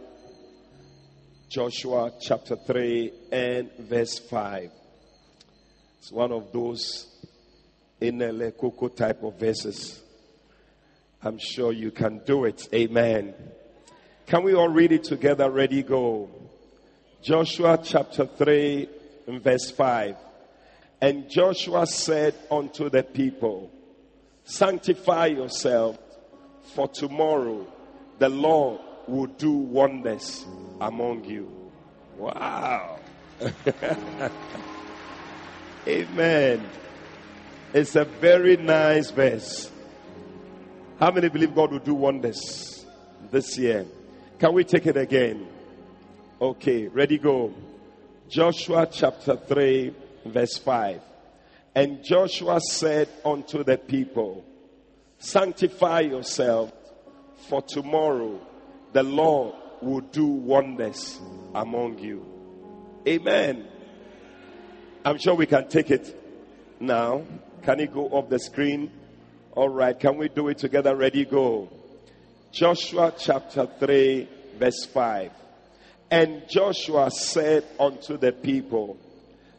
[1.49, 4.69] Joshua chapter 3 and verse 5.
[5.97, 7.07] It's one of those
[7.99, 9.99] in a cocoa type of verses.
[11.23, 12.69] I'm sure you can do it.
[12.71, 13.33] Amen.
[14.27, 15.49] Can we all read it together?
[15.49, 16.29] Ready, go.
[17.23, 18.87] Joshua chapter 3
[19.25, 20.15] and verse 5.
[21.01, 23.71] And Joshua said unto the people,
[24.43, 25.97] Sanctify yourself,
[26.73, 27.65] for tomorrow
[28.19, 30.45] the Lord will do wonders
[30.79, 31.51] among you.
[32.17, 32.99] Wow.
[35.87, 36.69] Amen.
[37.73, 39.71] It's a very nice verse.
[40.99, 42.85] How many believe God will do wonders
[43.31, 43.85] this year?
[44.37, 45.47] Can we take it again?
[46.39, 47.53] Okay, ready, go.
[48.29, 49.93] Joshua chapter 3,
[50.25, 51.01] verse 5.
[51.73, 54.45] And Joshua said unto the people,
[55.19, 56.71] Sanctify yourself,
[57.49, 58.39] for tomorrow
[58.93, 61.19] the Lord will do wonders
[61.55, 62.25] among you.
[63.07, 63.67] Amen.
[65.03, 66.15] I'm sure we can take it
[66.79, 67.23] now.
[67.63, 68.91] Can it go off the screen?
[69.53, 69.97] All right.
[69.99, 70.95] Can we do it together?
[70.95, 71.25] Ready?
[71.25, 71.69] Go.
[72.51, 74.27] Joshua chapter 3,
[74.59, 75.31] verse 5.
[76.11, 78.97] And Joshua said unto the people,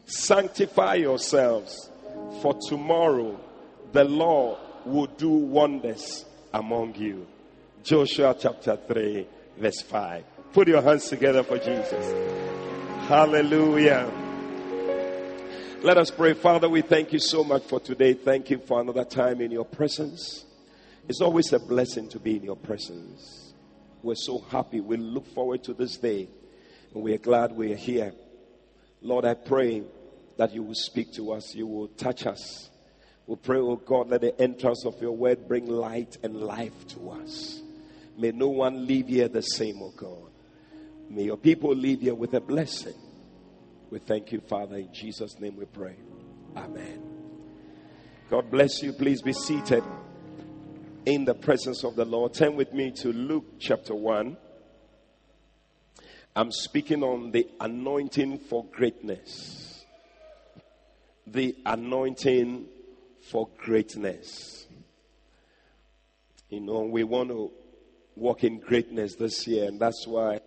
[0.05, 1.89] Sanctify yourselves,
[2.41, 3.39] for tomorrow
[3.91, 7.27] the Lord will do wonders among you.
[7.83, 9.27] Joshua chapter 3,
[9.57, 10.23] verse 5.
[10.53, 12.13] Put your hands together for Jesus.
[13.07, 14.11] Hallelujah.
[15.81, 16.33] Let us pray.
[16.33, 18.13] Father, we thank you so much for today.
[18.13, 20.45] Thank you for another time in your presence.
[21.09, 23.53] It's always a blessing to be in your presence.
[24.01, 24.79] We're so happy.
[24.79, 26.29] We look forward to this day.
[26.93, 28.13] And we are glad we are here.
[29.01, 29.83] Lord, I pray
[30.37, 31.53] that you will speak to us.
[31.55, 32.69] You will touch us.
[33.25, 37.11] We pray, oh God, let the entrance of your word bring light and life to
[37.11, 37.61] us.
[38.17, 40.29] May no one leave here the same, oh God.
[41.09, 42.95] May your people leave here with a blessing.
[43.89, 44.77] We thank you, Father.
[44.77, 45.95] In Jesus' name we pray.
[46.55, 47.01] Amen.
[48.29, 48.93] God bless you.
[48.93, 49.83] Please be seated
[51.05, 52.33] in the presence of the Lord.
[52.33, 54.37] Turn with me to Luke chapter 1.
[56.35, 59.72] I'm speaking on the anointing for greatness.
[61.25, 62.65] The anointing
[63.29, 64.65] for greatness.
[66.49, 67.51] You know, we want to
[68.15, 70.39] walk in greatness this year, and that's why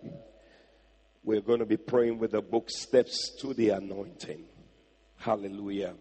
[1.23, 4.45] we're going to be praying with the book Steps to the Anointing.
[5.17, 5.95] Hallelujah.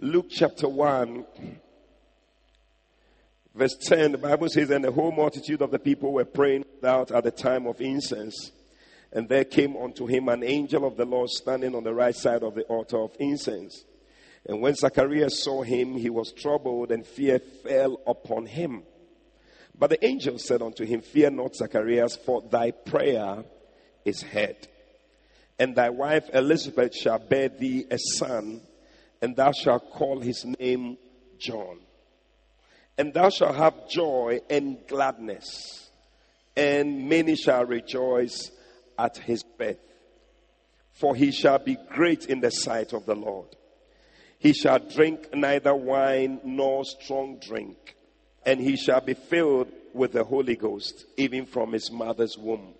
[0.00, 1.24] Luke chapter 1
[3.58, 7.10] Verse 10, the Bible says, And the whole multitude of the people were praying out
[7.10, 8.52] at the time of incense.
[9.12, 12.42] And there came unto him an angel of the Lord standing on the right side
[12.42, 13.84] of the altar of incense.
[14.46, 18.82] And when Zacharias saw him, he was troubled, and fear fell upon him.
[19.78, 23.44] But the angel said unto him, Fear not, Zacharias, for thy prayer
[24.04, 24.56] is heard.
[25.58, 28.60] And thy wife Elizabeth shall bear thee a son,
[29.22, 30.96] and thou shalt call his name
[31.38, 31.80] John.
[32.96, 35.90] And thou shalt have joy and gladness,
[36.56, 38.50] and many shall rejoice
[38.98, 39.78] at his birth.
[40.92, 43.54] For he shall be great in the sight of the Lord.
[44.38, 47.96] He shall drink neither wine nor strong drink,
[48.44, 52.74] and he shall be filled with the Holy Ghost, even from his mother's womb.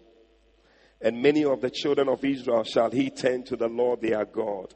[1.00, 4.74] And many of the children of Israel shall he turn to the Lord their God.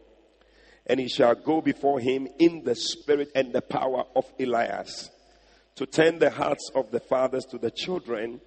[0.86, 5.10] And he shall go before him in the spirit and the power of Elias
[5.76, 8.40] to turn the hearts of the fathers to the children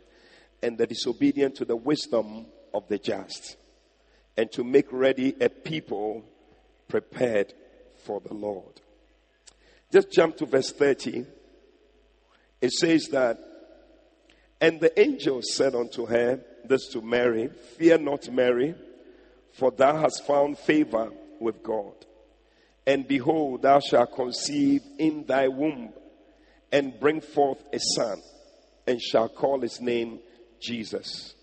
[0.61, 3.55] and the disobedient to the wisdom of the just,
[4.35, 6.23] and to make ready a people
[6.87, 7.53] prepared
[8.03, 8.81] for the Lord.
[9.91, 11.25] Just jump to verse 30.
[12.61, 13.39] It says that,
[14.59, 18.75] and the angel said unto her, this to Mary, Fear not, Mary,
[19.53, 21.93] for thou hast found favor with God.
[22.87, 25.93] And behold, thou shalt conceive in thy womb
[26.71, 28.21] and bring forth a son,
[28.85, 30.19] and shall call his name
[30.59, 31.34] Jesus.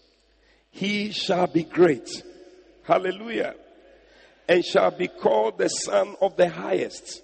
[0.72, 2.08] He shall be great.
[2.82, 3.54] Hallelujah.
[4.48, 7.22] And shall be called the Son of the Highest.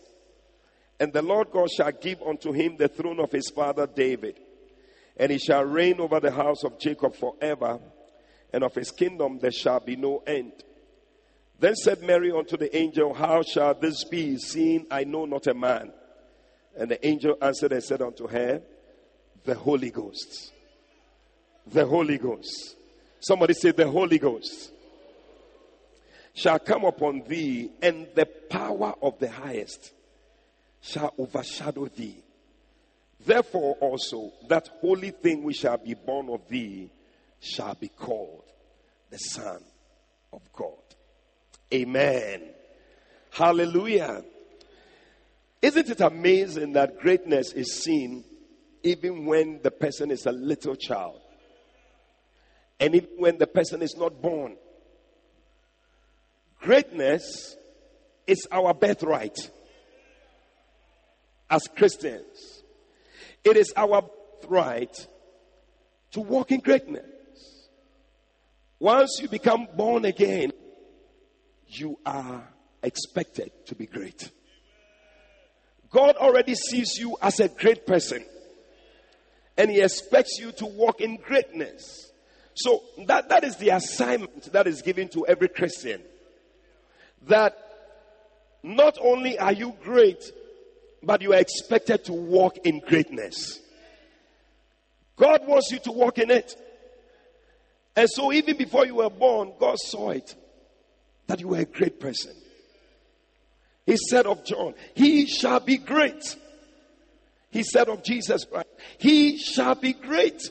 [1.01, 4.39] And the Lord God shall give unto him the throne of his father David.
[5.17, 7.81] And he shall reign over the house of Jacob forever,
[8.53, 10.53] and of his kingdom there shall be no end.
[11.59, 15.55] Then said Mary unto the angel, How shall this be, seeing I know not a
[15.55, 15.93] man?
[16.77, 18.63] And the angel answered and said unto her,
[19.45, 20.53] The Holy Ghost.
[21.67, 22.77] The Holy Ghost.
[23.21, 24.73] Somebody say, The Holy Ghost
[26.35, 29.93] shall come upon thee, and the power of the highest
[30.81, 32.23] shall overshadow thee.
[33.25, 36.91] Therefore, also, that holy thing which shall be born of thee
[37.41, 38.45] shall be called
[39.11, 39.63] the Son
[40.33, 40.73] of God.
[41.73, 42.43] Amen.
[43.31, 44.25] Hallelujah.
[45.61, 48.25] Isn't it amazing that greatness is seen
[48.83, 51.21] even when the person is a little child?
[52.81, 54.57] And even when the person is not born?
[56.61, 57.57] Greatness
[58.27, 59.37] is our birthright
[61.51, 62.63] as Christians.
[63.45, 65.07] It is our birthright
[66.13, 67.05] to walk in greatness.
[68.79, 70.53] Once you become born again,
[71.67, 72.49] you are
[72.83, 74.31] expected to be great.
[75.91, 78.25] God already sees you as a great person.
[79.57, 82.08] And He expects you to walk in greatness.
[82.59, 86.03] So that, that is the assignment that is given to every Christian.
[87.29, 87.57] That
[88.65, 90.33] not only are you great,
[91.01, 93.61] but you are expected to walk in greatness.
[95.17, 96.53] God wants you to walk in it.
[97.95, 100.35] And so even before you were born, God saw it
[101.29, 102.33] that you were a great person.
[103.87, 106.37] He said of John, He shall be great.
[107.51, 110.43] He said of Jesus Christ, He shall be great.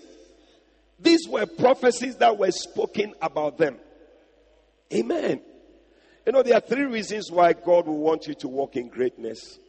[1.00, 3.78] These were prophecies that were spoken about them.
[4.94, 5.42] Amen.
[6.26, 9.60] You know, there are three reasons why God will want you to walk in greatness.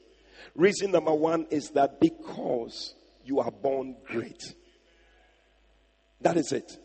[0.55, 4.43] Reason number one is that because you are born great.
[6.20, 6.79] That is it.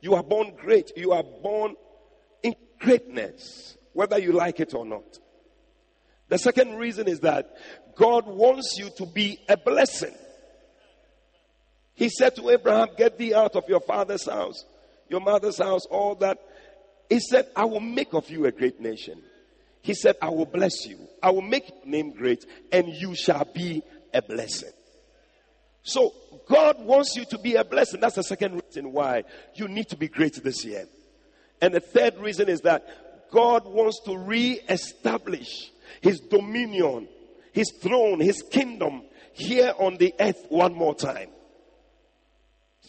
[0.00, 0.92] You are born great.
[0.96, 1.74] You are born
[2.42, 5.18] in greatness, whether you like it or not.
[6.28, 7.56] The second reason is that
[7.96, 10.14] God wants you to be a blessing.
[11.96, 14.64] He said to Abraham, Get thee out of your father's house,
[15.08, 16.38] your mother's house, all that.
[17.08, 19.22] He said, I will make of you a great nation.
[19.80, 20.98] He said, I will bless you.
[21.22, 23.82] I will make your name great, and you shall be
[24.12, 24.72] a blessing.
[25.82, 26.12] So,
[26.48, 28.00] God wants you to be a blessing.
[28.00, 29.24] That's the second reason why
[29.54, 30.86] you need to be great this year.
[31.62, 35.70] And the third reason is that God wants to re establish
[36.00, 37.08] his dominion,
[37.52, 41.28] his throne, his kingdom here on the earth one more time.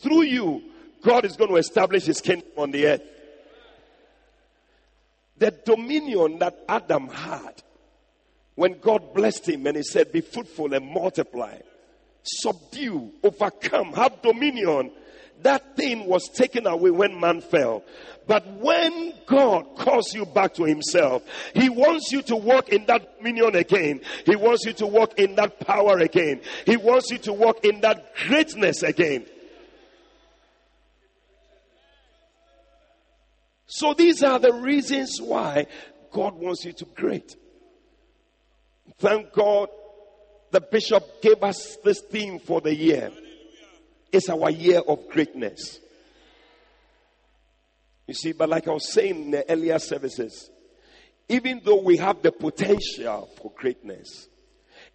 [0.01, 0.63] Through you,
[1.01, 3.01] God is going to establish his kingdom on the earth.
[5.37, 7.61] The dominion that Adam had
[8.55, 11.59] when God blessed him and he said, Be fruitful and multiply,
[12.23, 14.91] subdue, overcome, have dominion.
[15.43, 17.83] That thing was taken away when man fell.
[18.25, 21.23] But when God calls you back to Himself,
[21.53, 24.01] He wants you to walk in that dominion again.
[24.25, 26.41] He wants you to walk in that power again.
[26.65, 29.27] He wants you to walk in that greatness again.
[33.67, 35.67] So these are the reasons why
[36.11, 37.35] God wants you to great.
[38.97, 39.69] Thank God
[40.51, 43.11] the bishop gave us this theme for the year.
[44.11, 45.79] It's our year of greatness.
[48.07, 50.49] You see, but like I was saying in the earlier services,
[51.27, 54.29] even though we have the potential for greatness,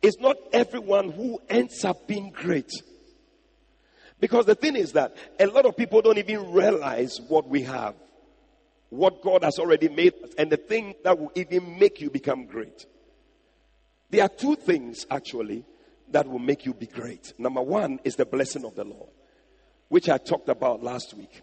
[0.00, 2.72] it's not everyone who ends up being great.
[4.18, 7.94] Because the thing is that a lot of people don't even realize what we have
[8.92, 12.44] what God has already made us and the thing that will even make you become
[12.44, 12.84] great.
[14.10, 15.64] There are two things actually
[16.10, 17.32] that will make you be great.
[17.38, 19.08] Number one is the blessing of the Lord,
[19.88, 21.40] which I talked about last week.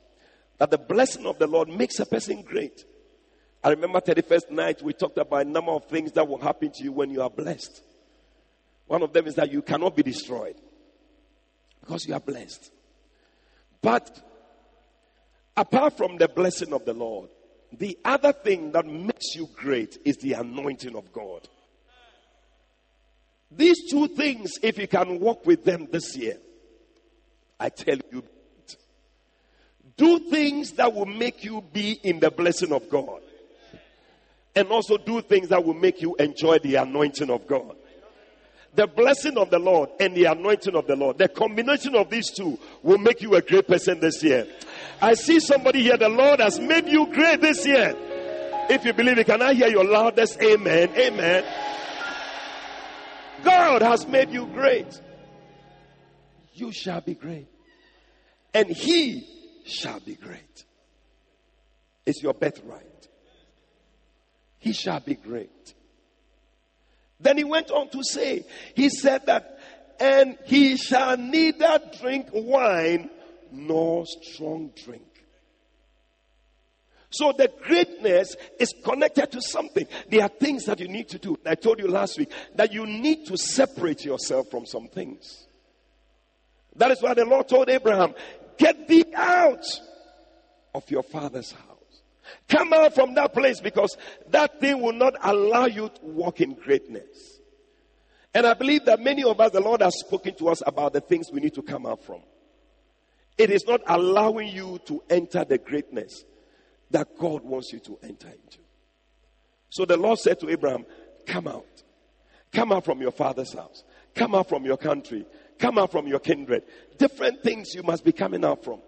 [0.60, 2.86] That the blessing of the Lord makes a person great.
[3.64, 6.84] I remember 31st night we talked about a number of things that will happen to
[6.84, 7.82] you when you are blessed.
[8.86, 10.56] One of them is that you cannot be destroyed
[11.80, 12.70] because you are blessed.
[13.82, 14.22] But
[15.58, 17.30] apart from the blessing of the Lord,
[17.72, 21.48] the other thing that makes you great is the anointing of God.
[23.52, 26.38] These two things, if you can walk with them this year,
[27.60, 28.24] I tell you,
[29.98, 33.22] do things that will make you be in the blessing of God.
[34.56, 37.76] And also do things that will make you enjoy the anointing of God.
[38.76, 42.30] The blessing of the Lord and the anointing of the Lord, the combination of these
[42.30, 44.48] two will make you a great person this year.
[45.02, 45.98] I see somebody here.
[45.98, 47.96] The Lord has made you great this year.
[48.70, 50.90] If you believe it, can I hear your loudest amen?
[50.96, 51.44] Amen.
[53.44, 55.02] God has made you great.
[56.54, 57.48] You shall be great.
[58.54, 59.28] And He
[59.66, 60.66] shall be great.
[62.06, 63.08] It's your birthright.
[64.60, 65.74] He shall be great.
[67.20, 68.46] Then he went on to say,
[68.76, 69.60] He said that,
[70.00, 73.10] and he shall neither drink wine
[73.52, 75.04] nor strong drink.
[77.12, 79.88] So the greatness is connected to something.
[80.10, 81.38] There are things that you need to do.
[81.46, 85.48] I told you last week that you need to separate yourself from some things.
[86.76, 88.14] That is why the Lord told Abraham,
[88.58, 89.66] get thee out
[90.76, 91.69] of your father's house.
[92.48, 93.96] Come out from that place because
[94.30, 97.40] that thing will not allow you to walk in greatness.
[98.34, 101.02] And I believe that many of us, the Lord has spoken to us about the
[101.02, 102.22] things we need to come out from.
[103.38, 106.24] It is not allowing you to enter the greatness
[106.92, 108.60] that God wants you to enter into.
[109.70, 110.86] So the Lord said to Abraham,
[111.26, 111.66] Come out.
[112.52, 113.84] Come out from your father's house.
[114.16, 115.26] Come out from your country.
[115.60, 116.64] Come out from your kindred.
[116.98, 118.82] Different things you must be coming out from.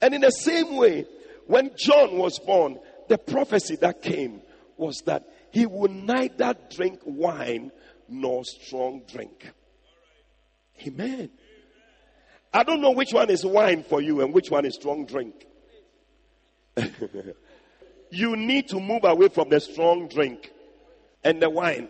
[0.00, 1.06] And in the same way,
[1.46, 2.78] when John was born,
[3.08, 4.40] the prophecy that came
[4.76, 7.72] was that he would neither drink wine
[8.08, 9.50] nor strong drink.
[10.86, 11.30] Amen.
[12.52, 15.46] I don't know which one is wine for you and which one is strong drink.
[18.10, 20.50] you need to move away from the strong drink
[21.22, 21.88] and the wine.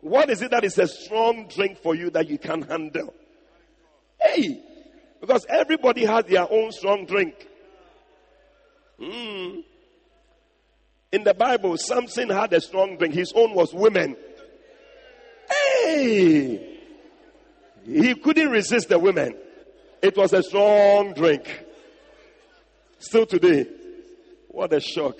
[0.00, 3.14] What is it that is a strong drink for you that you can handle?
[4.20, 4.62] Hey,
[5.20, 7.48] because everybody has their own strong drink.
[9.02, 9.64] Mm.
[11.10, 13.14] In the Bible, Samson had a strong drink.
[13.14, 14.16] His own was women.
[15.50, 16.78] Hey!
[17.84, 19.36] He couldn't resist the women.
[20.00, 21.64] It was a strong drink.
[22.98, 23.66] Still today.
[24.48, 25.16] What a shock.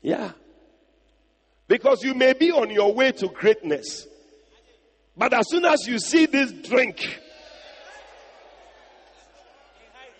[0.00, 0.32] Yeah.
[1.66, 4.06] Because you may be on your way to greatness.
[5.16, 7.20] But as soon as you see this drink,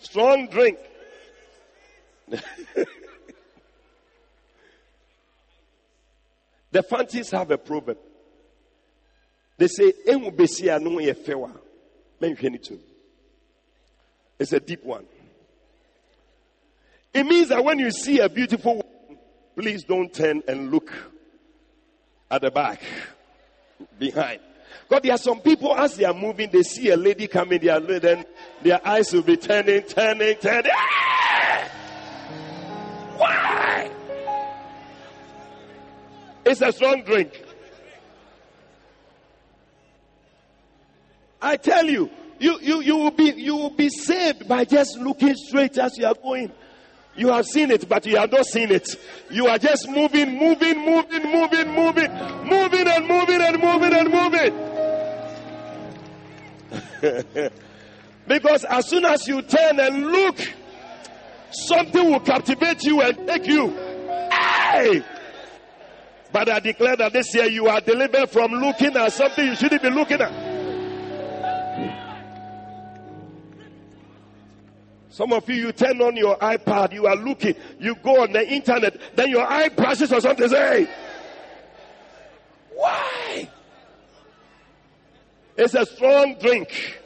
[0.00, 0.78] strong drink,
[6.70, 7.98] the Fantis have a proverb.
[9.56, 9.92] They say,
[14.38, 15.06] It's a deep one.
[17.12, 19.18] It means that when you see a beautiful woman,
[19.54, 20.92] please don't turn and look
[22.30, 22.82] at the back,
[23.98, 24.40] behind.
[24.88, 27.78] Because there are some people, as they are moving, they see a lady coming, their,
[27.78, 28.24] then
[28.62, 30.72] their eyes will be turning, turning, turning.
[30.74, 31.23] Ah!
[36.55, 37.32] It's a strong drink.
[41.42, 45.34] I tell you, you, you, you will be you will be saved by just looking
[45.34, 46.52] straight as you are going.
[47.16, 48.88] You have seen it, but you have not seen it.
[49.32, 52.12] You are just moving, moving, moving, moving, moving,
[52.44, 54.11] moving and moving and moving and
[57.02, 57.50] moving.
[58.28, 60.38] because as soon as you turn and look,
[61.50, 63.70] something will captivate you and take you.
[64.30, 65.02] Hey!
[66.35, 69.80] But I declare that this year you are delivered from looking at something you shouldn't
[69.80, 70.32] be looking at.
[75.11, 78.45] Some of you, you turn on your iPad, you are looking, you go on the
[78.53, 80.49] internet, then your eye brushes or something.
[80.49, 80.89] Say,
[82.74, 83.49] why?
[85.57, 87.01] It's a strong drink.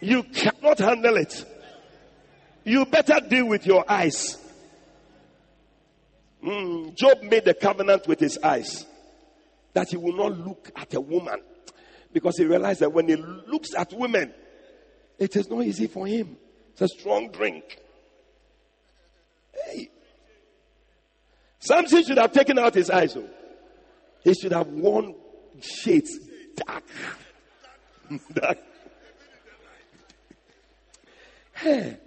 [0.00, 1.44] You cannot handle it.
[2.64, 4.39] You better deal with your eyes.
[6.44, 8.86] Mm, Job made a covenant with his eyes
[9.72, 11.40] that he will not look at a woman
[12.12, 14.32] because he realized that when he looks at women,
[15.18, 16.36] it is not easy for him.
[16.72, 17.78] It's a strong drink.
[19.52, 19.90] Hey.
[21.58, 23.16] Samson should have taken out his eyes.
[23.16, 23.28] Oh.
[24.24, 25.14] He should have worn
[25.60, 26.18] shades
[26.56, 26.84] dark.
[28.32, 28.58] dark.
[31.52, 31.98] Hey,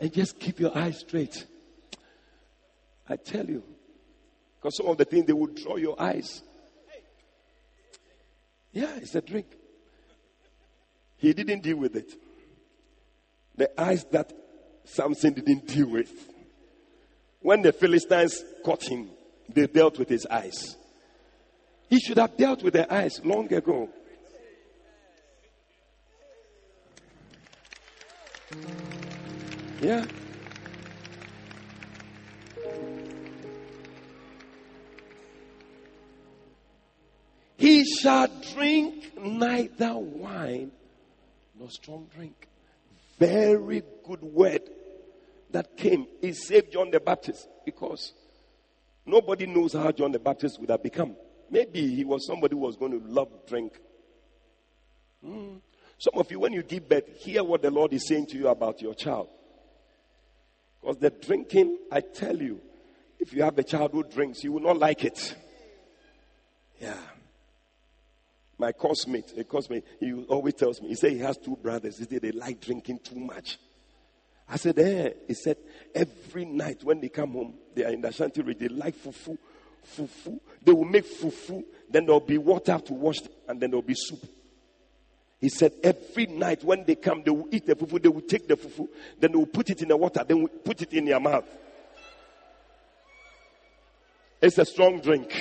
[0.00, 1.44] and just keep your eyes straight.
[3.06, 3.62] I tell you.
[4.62, 6.40] Because some of the things they will draw your eyes.
[8.72, 9.46] Yeah, it's a drink.
[11.16, 12.12] He didn't deal with it.
[13.56, 14.32] The eyes that
[14.84, 16.10] Samson didn't deal with.
[17.40, 19.10] When the Philistines caught him,
[19.48, 20.76] they dealt with his eyes.
[21.90, 23.88] He should have dealt with the eyes long ago.
[29.80, 30.06] Yeah.
[37.62, 40.72] He shall drink neither wine
[41.56, 42.48] nor strong drink
[43.20, 44.62] very good word
[45.52, 46.08] that came.
[46.20, 48.14] He saved John the Baptist because
[49.06, 51.14] nobody knows how John the Baptist would have become.
[51.50, 53.74] Maybe he was somebody who was going to love drink.
[55.24, 55.60] Mm.
[55.98, 58.48] Some of you, when you give birth, hear what the Lord is saying to you
[58.48, 59.28] about your child.
[60.80, 62.60] Because the drinking, I tell you,
[63.20, 65.36] if you have a child who drinks, you will not like it.
[66.80, 66.96] Yeah
[68.58, 71.98] my cosmate, a cosmate, he always tells me, he said he has two brothers.
[71.98, 73.58] He said they like drinking too much.
[74.48, 75.10] I said, eh.
[75.26, 75.56] He said,
[75.94, 79.38] every night when they come home, they are in the Ashanti they like fufu,
[79.96, 80.38] fufu.
[80.62, 84.22] They will make fufu, then there'll be water to wash, and then there'll be soup.
[85.40, 88.46] He said, every night when they come, they will eat the fufu, they will take
[88.46, 88.88] the fufu,
[89.18, 91.46] then they will put it in the water, then will put it in their mouth.
[94.40, 95.32] It's a strong drink.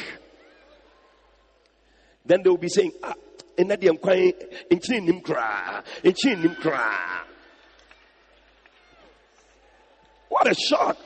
[2.25, 3.13] Then they will be saying, ah,
[3.57, 7.23] nkyene nim koraa nkyene nim koraa
[10.29, 10.97] what a shock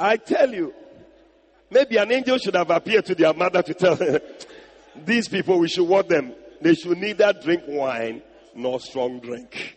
[0.00, 0.72] I tell you,
[1.70, 4.20] maybe an angel should have appeared to their mother to tell her,
[4.96, 6.34] these people, we should warn them.
[6.60, 8.22] They should neither drink wine
[8.54, 9.76] nor strong drink.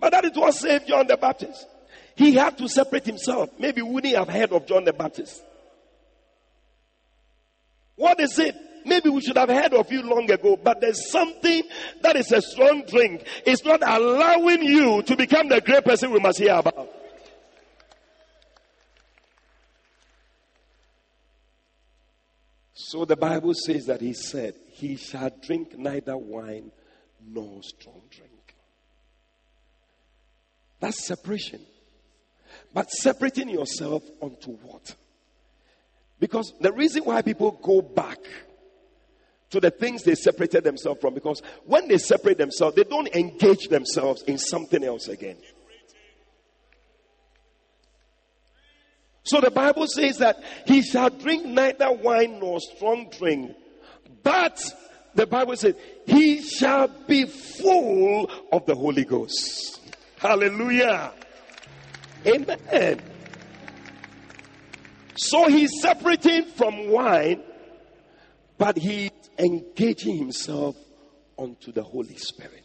[0.00, 1.66] But that it was saved John the Baptist.
[2.14, 3.50] He had to separate himself.
[3.58, 5.42] Maybe we wouldn't have heard of John the Baptist.
[7.96, 8.54] What is it?
[8.84, 11.62] Maybe we should have heard of you long ago, but there's something
[12.02, 13.24] that is a strong drink.
[13.46, 16.88] It's not allowing you to become the great person we must hear about.
[22.74, 26.72] So the Bible says that he said, He shall drink neither wine
[27.24, 28.54] nor strong drink.
[30.80, 31.60] That's separation.
[32.74, 34.94] But separating yourself onto what?
[36.18, 38.18] Because the reason why people go back
[39.50, 43.68] to the things they separated themselves from, because when they separate themselves, they don't engage
[43.68, 45.36] themselves in something else again.
[49.24, 53.54] So the Bible says that he shall drink neither wine nor strong drink,
[54.22, 54.60] but
[55.14, 55.74] the Bible says
[56.06, 59.80] he shall be full of the Holy Ghost.
[60.18, 61.12] Hallelujah.
[62.26, 63.00] Amen.
[65.16, 67.42] So he's separating from wine,
[68.58, 70.76] but he's engaging himself
[71.36, 72.64] onto the Holy Spirit.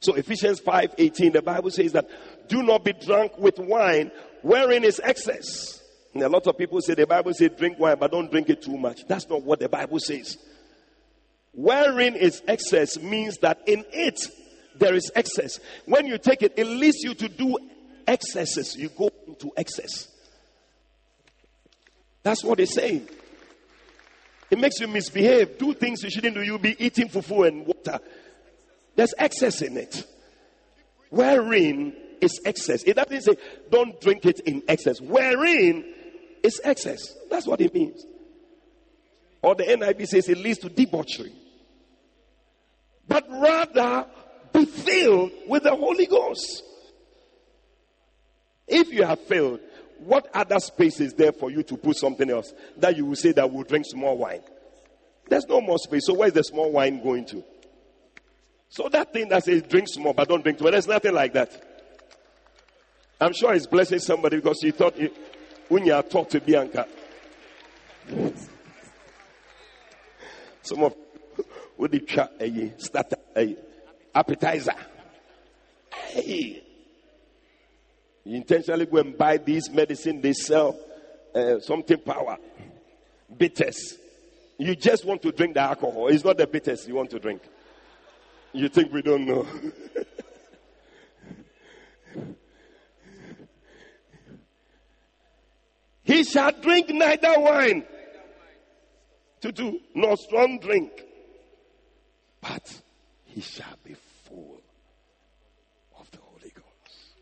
[0.00, 2.08] So Ephesians 5:18, the Bible says that
[2.48, 4.10] do not be drunk with wine
[4.42, 5.80] wherein is excess.
[6.12, 8.62] And a lot of people say the Bible says drink wine, but don't drink it
[8.62, 9.06] too much.
[9.06, 10.38] That's not what the Bible says.
[11.52, 14.20] Wherein is excess means that in it
[14.76, 15.60] there is excess.
[15.84, 17.58] When you take it, it leads you to do
[18.06, 18.76] excesses.
[18.76, 20.08] You go into excess.
[22.22, 23.08] That's what it's saying.
[24.50, 26.42] It makes you misbehave, do things you shouldn't do.
[26.42, 27.98] You'll be eating fufu and water.
[28.94, 30.06] There's excess in it.
[31.08, 32.82] Wherein is excess.
[32.84, 33.36] It doesn't say
[33.70, 35.00] don't drink it in excess.
[35.00, 35.84] Wherein
[36.42, 37.16] is excess.
[37.30, 38.04] That's what it means.
[39.42, 41.32] Or the NIV says it leads to debauchery.
[43.08, 44.06] But rather
[44.52, 46.62] be filled with the Holy Ghost.
[48.72, 49.60] If you have failed,
[49.98, 53.32] what other space is there for you to put something else that you will say
[53.32, 54.40] that will drink small wine?
[55.28, 56.06] There's no more space.
[56.06, 57.44] So where's the small wine going to?
[58.70, 61.34] So that thing that says drink small but don't drink too much, there's nothing like
[61.34, 61.52] that.
[63.20, 65.10] I'm sure it's blessing somebody because you thought you,
[65.68, 66.88] when you are taught to Bianca.
[70.62, 70.94] Some of
[71.76, 73.56] what did you start a
[74.14, 74.74] appetizer.
[75.92, 76.61] Hey.
[78.24, 80.78] You intentionally go and buy these medicine they sell
[81.34, 82.36] uh, something power
[83.36, 83.98] bitters.
[84.58, 86.08] You just want to drink the alcohol.
[86.08, 87.42] It's not the bitters you want to drink.
[88.52, 89.46] You think we don't know.
[96.04, 97.84] He shall drink neither wine
[99.40, 100.90] to do nor strong drink,
[102.40, 102.82] but
[103.24, 103.94] he shall be
[104.24, 104.60] full
[105.98, 107.14] of the Holy Ghost.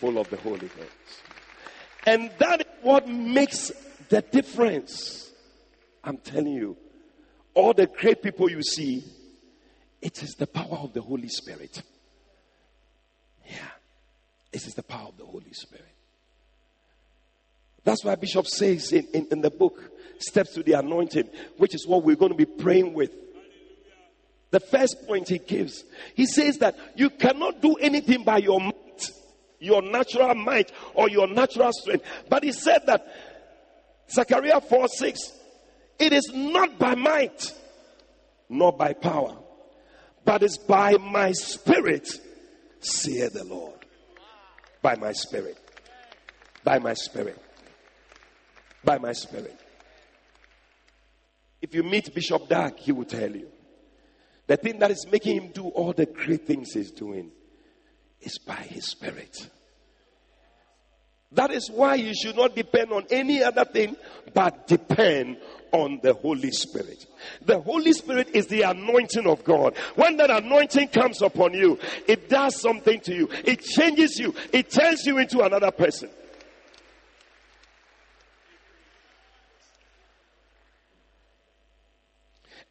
[0.00, 1.22] Full of the Holy Ghost.
[2.06, 3.72] And that is what makes
[4.08, 5.30] the difference.
[6.04, 6.76] I'm telling you,
[7.54, 9.02] all the great people you see,
[10.00, 11.82] it is the power of the Holy Spirit.
[13.46, 13.56] Yeah.
[14.52, 15.84] It is the power of the Holy Spirit.
[17.82, 21.86] That's why Bishop says in, in, in, the book, Steps to the Anointing, which is
[21.86, 23.10] what we're going to be praying with.
[24.50, 25.84] The first point he gives,
[26.14, 28.74] he says that you cannot do anything by your might,
[29.58, 32.04] your natural might, or your natural strength.
[32.28, 33.06] But he said that,
[34.10, 35.32] Zechariah 4 6,
[35.98, 37.52] it is not by might,
[38.48, 39.36] nor by power,
[40.24, 42.08] but it's by my spirit,
[42.80, 43.74] saith the Lord.
[44.82, 45.58] By my spirit.
[46.62, 47.42] By my spirit
[48.86, 49.58] by my spirit.
[51.60, 53.48] If you meet Bishop Dag, he will tell you.
[54.46, 57.32] The thing that is making him do all the great things he's doing
[58.20, 59.50] is by his spirit.
[61.32, 63.96] That is why you should not depend on any other thing
[64.32, 65.38] but depend
[65.72, 67.04] on the Holy Spirit.
[67.44, 69.76] The Holy Spirit is the anointing of God.
[69.96, 73.28] When that anointing comes upon you, it does something to you.
[73.44, 74.34] It changes you.
[74.52, 76.08] It turns you into another person.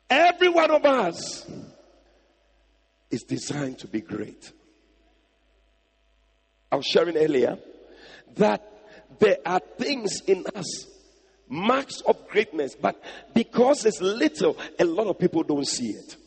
[0.10, 1.50] Every one of us
[3.12, 4.52] is designed to be great.
[6.72, 7.58] I was sharing earlier
[8.36, 8.64] that
[9.20, 10.88] there are things in us,
[11.48, 13.02] marks of greatness, but
[13.34, 16.18] because it's little, a lot of people don't see it.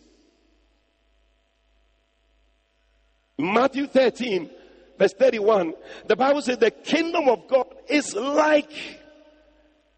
[3.37, 4.51] Matthew 13,
[4.99, 5.75] verse 31,
[6.07, 8.73] the Bible says the kingdom of God is like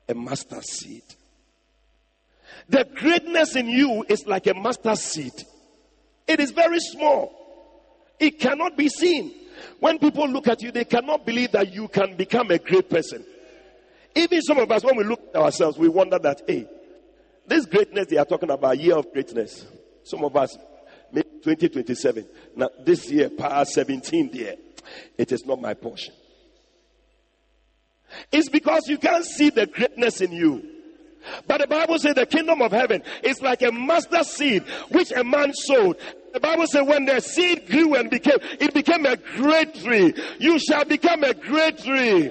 [0.09, 1.03] a mustard seed
[2.71, 5.33] the greatness in you is like a mustard seed.
[6.29, 7.35] It is very small.
[8.21, 9.35] It cannot be seen.
[9.79, 13.25] When people look at you, they cannot believe that you can become a great person.
[14.15, 16.67] Even some of us, when we look at ourselves, we wonder that, hey,
[17.47, 19.67] this greatness they are talking about, year of greatness.
[20.03, 20.57] Some of us,
[21.13, 22.27] maybe 2027.
[22.57, 24.57] Now, this year, past 17 there,
[25.17, 26.15] it is not my portion.
[28.33, 30.80] It's because you can't see the greatness in you.
[31.47, 35.25] But the Bible says the kingdom of heaven is like a mustard seed which a
[35.25, 35.97] man sowed.
[36.33, 40.15] The Bible says when the seed grew and became, it became a great tree.
[40.39, 42.31] You shall become a great tree.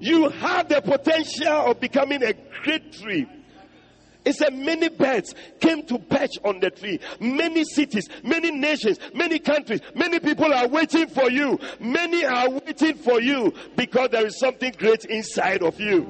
[0.00, 2.32] You have the potential of becoming a
[2.64, 3.26] great tree.
[4.24, 7.00] It said many birds came to perch on the tree.
[7.20, 11.58] Many cities, many nations, many countries, many people are waiting for you.
[11.78, 16.06] Many are waiting for you because there is something great inside of you.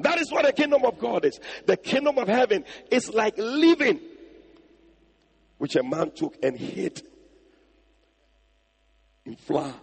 [0.00, 1.40] That is what the kingdom of God is.
[1.64, 4.00] The kingdom of heaven is like living,
[5.58, 7.02] which a man took and hid
[9.24, 9.74] in flour.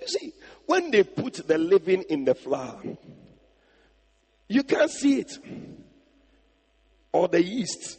[0.00, 0.32] You see,
[0.66, 2.80] when they put the living in the flour,
[4.48, 5.38] you can't see it.
[7.12, 7.98] Or the yeast.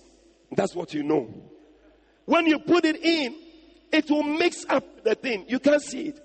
[0.52, 1.34] That's what you know.
[2.26, 3.36] When you put it in,
[3.92, 5.46] it will mix up the thing.
[5.48, 6.20] You can't see it.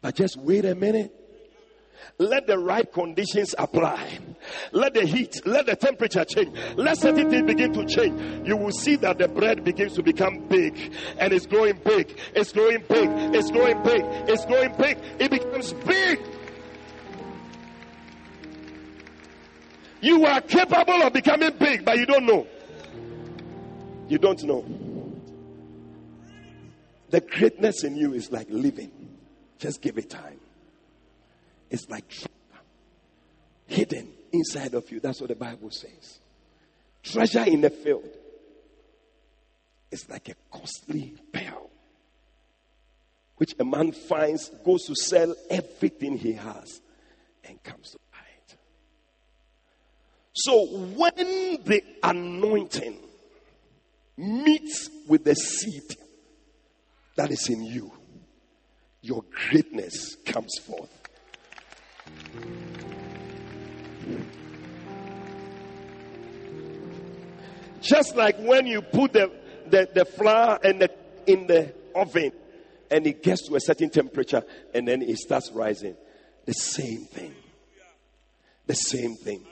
[0.00, 1.12] But just wait a minute.
[2.18, 4.18] Let the right conditions apply.
[4.72, 6.56] Let the heat, let the temperature change.
[6.76, 8.46] Let certain things begin to change.
[8.46, 12.18] You will see that the bread begins to become big and it's growing big.
[12.34, 13.08] It's growing big.
[13.34, 14.02] It's growing big.
[14.28, 14.98] It's growing big.
[15.18, 16.20] It becomes big.
[20.00, 22.46] You are capable of becoming big, but you don't know.
[24.08, 24.64] You don't know.
[27.10, 28.90] The greatness in you is like living.
[29.58, 30.40] Just give it time.
[31.72, 32.28] It's like treasure
[33.66, 35.00] hidden inside of you.
[35.00, 36.20] That's what the Bible says.
[37.02, 38.10] Treasure in the field
[39.90, 41.70] is like a costly pearl,
[43.36, 46.82] which a man finds, goes to sell everything he has,
[47.42, 48.56] and comes to buy it.
[50.34, 52.98] So when the anointing
[54.18, 55.96] meets with the seed
[57.16, 57.90] that is in you,
[59.00, 61.01] your greatness comes forth.
[67.80, 69.30] Just like when you put the,
[69.66, 70.90] the, the flour and the,
[71.26, 72.32] in the oven
[72.90, 75.96] and it gets to a certain temperature and then it starts rising.
[76.44, 77.34] The same thing.
[78.66, 79.44] The same thing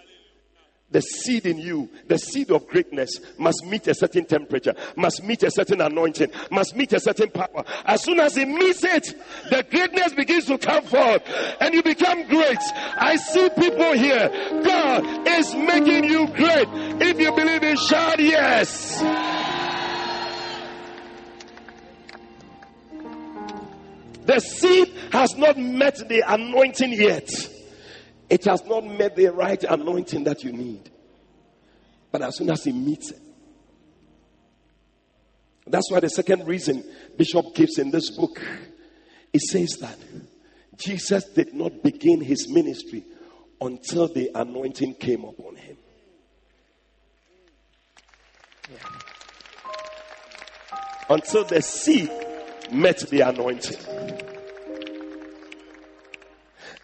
[0.91, 5.43] the seed in you, the seed of greatness, must meet a certain temperature, must meet
[5.43, 7.65] a certain anointing, must meet a certain power.
[7.85, 9.15] As soon as it meets it,
[9.51, 11.23] the greatness begins to come forth
[11.61, 12.59] and you become great.
[12.75, 14.29] I see people here.
[14.65, 16.69] God is making you great.
[17.01, 19.01] If you believe it, shout yes.
[24.27, 27.29] The seed has not met the anointing yet.
[28.31, 30.89] It has not met the right anointing that you need.
[32.13, 33.21] But as soon as it meets it,
[35.67, 36.85] that's why the second reason
[37.17, 38.41] Bishop gives in this book,
[39.33, 39.99] it says that
[40.77, 43.05] Jesus did not begin his ministry
[43.61, 45.77] until the anointing came upon him.
[51.09, 52.11] Until the seed
[52.71, 54.30] met the anointing.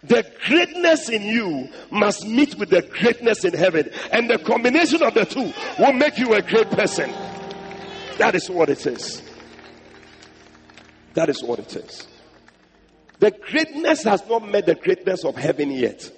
[0.03, 3.91] The greatness in you must meet with the greatness in heaven.
[4.13, 7.11] And the combination of the two will make you a great person.
[8.19, 9.23] That is what it is.
[11.15, 12.07] That is what it is.
[13.19, 16.11] The greatness has not met the greatness of heaven yet.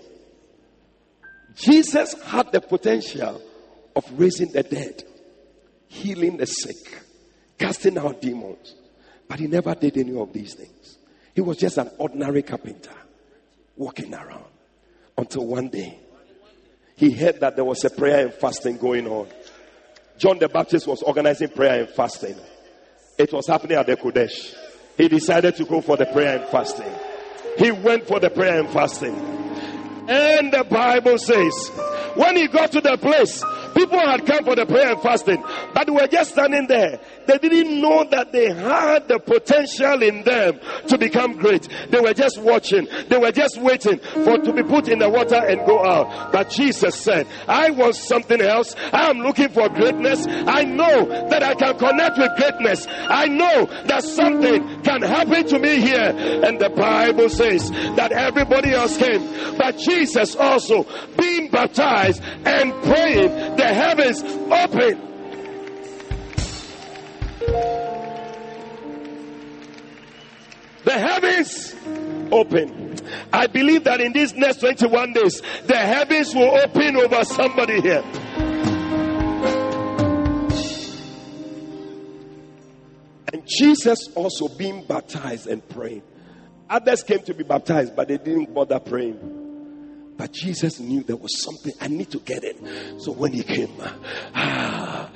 [1.55, 3.41] Jesus had the potential
[3.95, 5.03] of raising the dead,
[5.87, 7.03] healing the sick,
[7.59, 8.75] casting out demons,
[9.29, 10.99] but he never did any of these things.
[11.35, 12.93] He was just an ordinary carpenter
[13.79, 14.45] walking around
[15.17, 15.99] until one day
[16.97, 19.29] he heard that there was a prayer and fasting going on.
[20.19, 22.35] John the Baptist was organizing prayer and fasting.
[23.17, 24.55] It was happening at the Qodesh.
[24.97, 26.93] He decided to go for the prayer and fasting.
[27.57, 29.15] He went for the prayer and fasting.
[30.09, 31.69] And the Bible says,
[32.15, 33.45] when he got to the place,
[33.75, 35.43] people had come for the prayer and fasting,
[35.73, 36.99] but they were just standing there.
[37.29, 41.69] They didn't know that they had the potential in them to become great.
[41.91, 42.89] They were just watching.
[43.09, 46.33] They were just waiting for to be put in the water and go out.
[46.33, 48.75] But Jesus said, I want something else.
[48.95, 50.27] I am looking for greatness.
[50.27, 52.87] I know that I can connect with greatness.
[52.89, 56.15] I know that something can happen to me here.
[56.45, 59.21] And the Bible says that everybody else came.
[59.59, 60.87] But Jesus also
[61.19, 65.08] being baptized and praying, the heavens opened
[70.89, 71.75] the heavens
[72.33, 72.97] open.
[73.31, 78.03] I believe that in these next 21 days, the heavens will open over somebody here.
[83.31, 86.03] And Jesus also being baptized and praying.
[86.71, 89.38] Others came to be baptized, but they didn't bother praying.
[90.19, 92.59] But Jesus knew there was something I need to get it.
[93.01, 93.73] So when he came,
[94.35, 95.09] ah,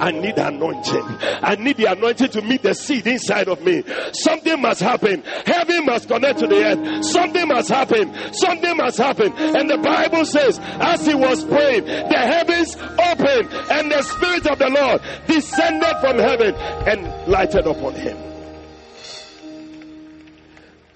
[0.00, 1.04] I need anointing.
[1.42, 3.84] I need the anointing to meet the seed inside of me.
[4.12, 5.22] Something must happen.
[5.44, 7.04] Heaven must connect to the earth.
[7.04, 8.32] Something must happen.
[8.32, 9.30] Something must happen.
[9.34, 14.58] And the Bible says, as he was praying, the heavens opened and the Spirit of
[14.58, 16.54] the Lord descended from heaven
[16.88, 18.16] and lighted upon him.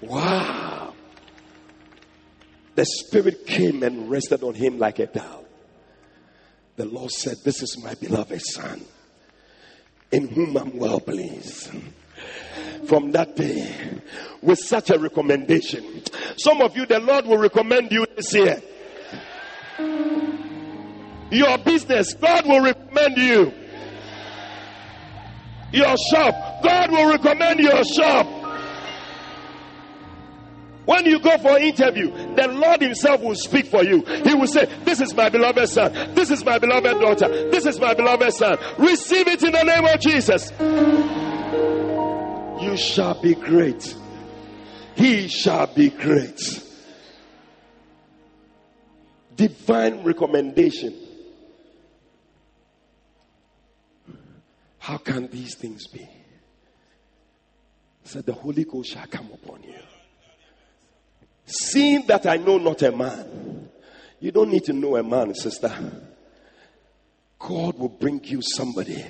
[0.00, 0.69] Wow
[2.80, 5.44] the Spirit came and rested on him like a dove.
[6.76, 8.80] The Lord said, This is my beloved Son,
[10.10, 11.70] in whom I'm well pleased.
[12.88, 14.00] From that day,
[14.40, 16.02] with such a recommendation,
[16.38, 18.62] some of you, the Lord will recommend you this year.
[21.30, 23.52] Your business, God will recommend you.
[25.74, 28.39] Your shop, God will recommend your shop.
[30.86, 34.02] When you go for interview, the Lord Himself will speak for you.
[34.24, 35.92] He will say, This is my beloved son.
[36.14, 37.50] This is my beloved daughter.
[37.50, 38.58] This is my beloved son.
[38.78, 40.50] Receive it in the name of Jesus.
[42.62, 43.94] You shall be great.
[44.94, 46.40] He shall be great.
[49.36, 50.94] Divine recommendation.
[54.78, 56.08] How can these things be?
[58.04, 59.74] Said the Holy Ghost shall come upon you.
[61.50, 63.68] Seeing that I know not a man,
[64.20, 65.72] you don't need to know a man, sister.
[67.40, 69.04] God will bring you somebody.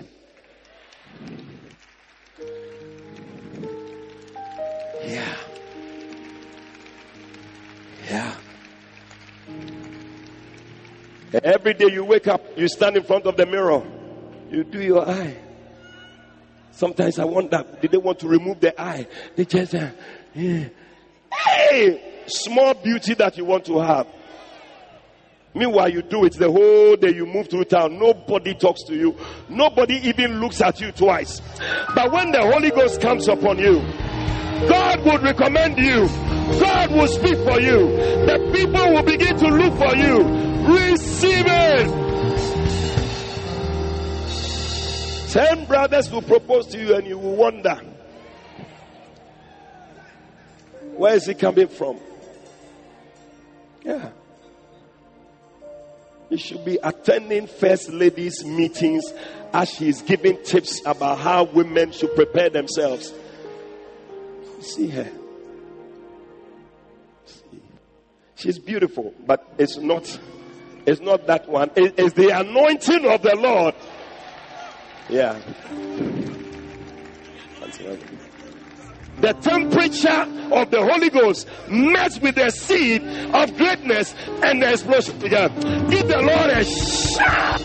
[5.04, 5.36] Yeah.
[8.08, 8.34] Yeah.
[11.44, 13.82] Every day you wake up, you stand in front of the mirror,
[14.50, 15.36] you do your eye.
[16.72, 19.06] Sometimes I wonder, did they want to remove the eye?
[19.36, 19.90] They just, uh,
[20.34, 20.68] yeah.
[21.44, 24.06] hey, small beauty that you want to have.
[25.52, 29.16] Meanwhile, you do it the whole day, you move through town, nobody talks to you,
[29.48, 31.42] nobody even looks at you twice.
[31.94, 33.80] But when the Holy Ghost comes upon you,
[34.68, 36.06] God would recommend you,
[36.60, 37.88] God will speak for you,
[38.26, 40.22] the people will begin to look for you.
[40.72, 41.90] Receive it.
[45.30, 47.80] Ten brothers will propose to you, and you will wonder,
[50.96, 51.98] where is he coming from?
[53.82, 54.10] Yeah.
[56.28, 59.12] You should be attending first ladies' meetings
[59.52, 63.12] as she's giving tips about how women should prepare themselves.
[64.60, 65.10] See her.
[67.24, 67.62] See.
[68.36, 70.20] She's beautiful, but it's not
[70.86, 71.70] it's not that one.
[71.74, 73.74] It, it's the anointing of the Lord.
[75.08, 75.38] Yeah
[79.20, 85.18] the temperature of the Holy Ghost met with the seed of greatness and the explosion
[85.18, 85.50] began.
[85.88, 87.60] Give the Lord a shout.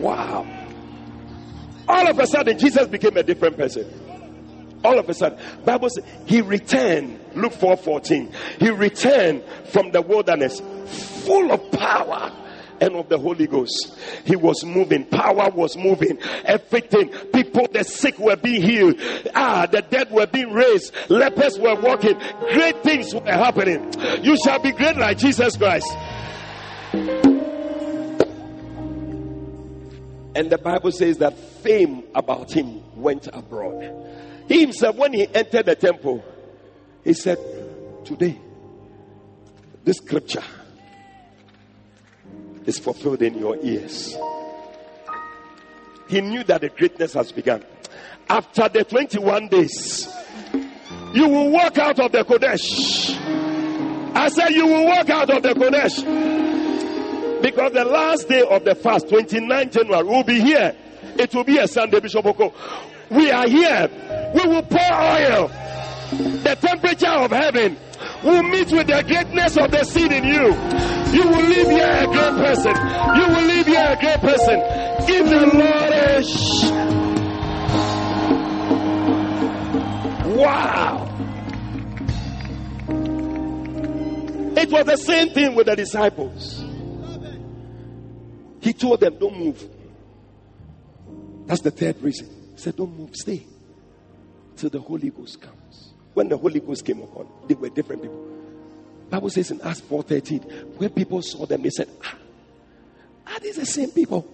[0.00, 0.46] Wow.
[1.88, 3.86] All of a sudden, Jesus became a different person.
[4.84, 7.18] All of a sudden, Bible says he returned.
[7.34, 8.32] Luke 4 14.
[8.60, 9.42] He returned
[9.72, 10.60] from the wilderness
[11.24, 12.30] full of power
[12.80, 13.96] and of the Holy Ghost.
[14.24, 17.08] He was moving, power was moving, everything.
[17.32, 18.96] People, the sick were being healed,
[19.34, 22.18] ah, the dead were being raised, lepers were walking,
[22.52, 23.92] great things were happening.
[24.22, 25.88] You shall be great like Jesus Christ.
[30.36, 33.90] And the Bible says that fame about him went abroad.
[34.48, 36.22] He himself, when he entered the temple,
[37.04, 37.38] he said,
[38.04, 38.38] Today,
[39.82, 40.42] this scripture
[42.66, 44.16] is fulfilled in your ears.
[46.08, 47.64] He knew that the greatness has begun.
[48.28, 50.08] After the 21 days,
[51.14, 53.16] you will walk out of the Qodesh.
[54.14, 57.42] I said, You will walk out of the Qodesh.
[57.42, 60.74] Because the last day of the fast, 29 January, will be here.
[61.18, 62.52] It will be a Sunday, Bishop Oko.
[63.10, 63.88] We are here.
[64.34, 65.50] We will pour oil.
[66.10, 67.76] The temperature of heaven
[68.22, 70.54] will meet with the greatness of the seed in you.
[71.12, 72.76] You will leave here a great person.
[73.16, 74.60] You will leave here a great person.
[75.06, 76.96] Give the Lord eh, sh-
[80.36, 81.02] Wow.
[84.56, 86.62] It was the same thing with the disciples.
[88.60, 89.64] He told them, Don't move.
[91.46, 92.28] That's the third reason.
[92.54, 93.46] He said, Don't move, stay
[94.56, 95.55] till the Holy Ghost comes.
[96.16, 98.26] When the Holy Ghost came upon, they were different people.
[99.10, 102.14] Bible says in Acts 4:13, when people saw them, they said, ah,
[103.34, 104.26] are these the same people?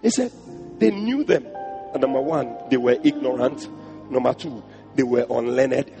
[0.00, 0.32] They said
[0.78, 1.44] they knew them.
[1.92, 3.68] And number one, they were ignorant.
[4.10, 4.64] Number two,
[4.94, 5.92] they were unlearned.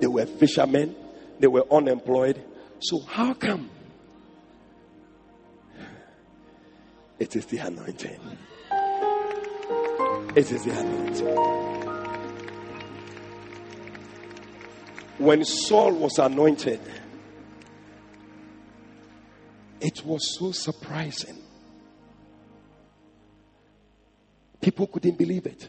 [0.00, 0.96] They were fishermen.
[1.38, 2.42] They were unemployed.
[2.80, 3.68] So how come?
[7.18, 8.18] It is the anointing.
[10.34, 11.77] It is the anointing.
[15.18, 16.80] When Saul was anointed,
[19.80, 21.36] it was so surprising.
[24.60, 25.68] People couldn't believe it.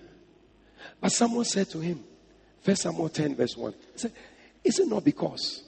[1.02, 2.04] But someone said to him,
[2.62, 4.14] First Samuel 10, verse 1, he said,
[4.64, 5.64] Is it not because?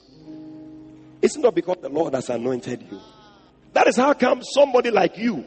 [1.20, 3.00] Is it not because the Lord has anointed you?
[3.72, 5.44] That is how come somebody like you,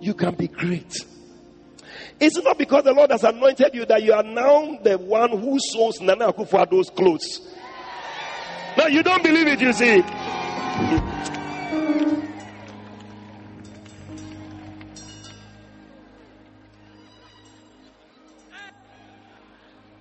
[0.00, 0.94] you can be great.
[2.18, 5.30] Is it not because the Lord has anointed you that you are now the one
[5.38, 7.40] who sews Nana Akufo-Addo's clothes?
[8.78, 10.02] Now you don't believe it, you see.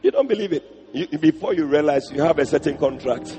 [0.01, 0.89] You don't believe it.
[0.93, 3.37] You, before you realize you have a certain contract.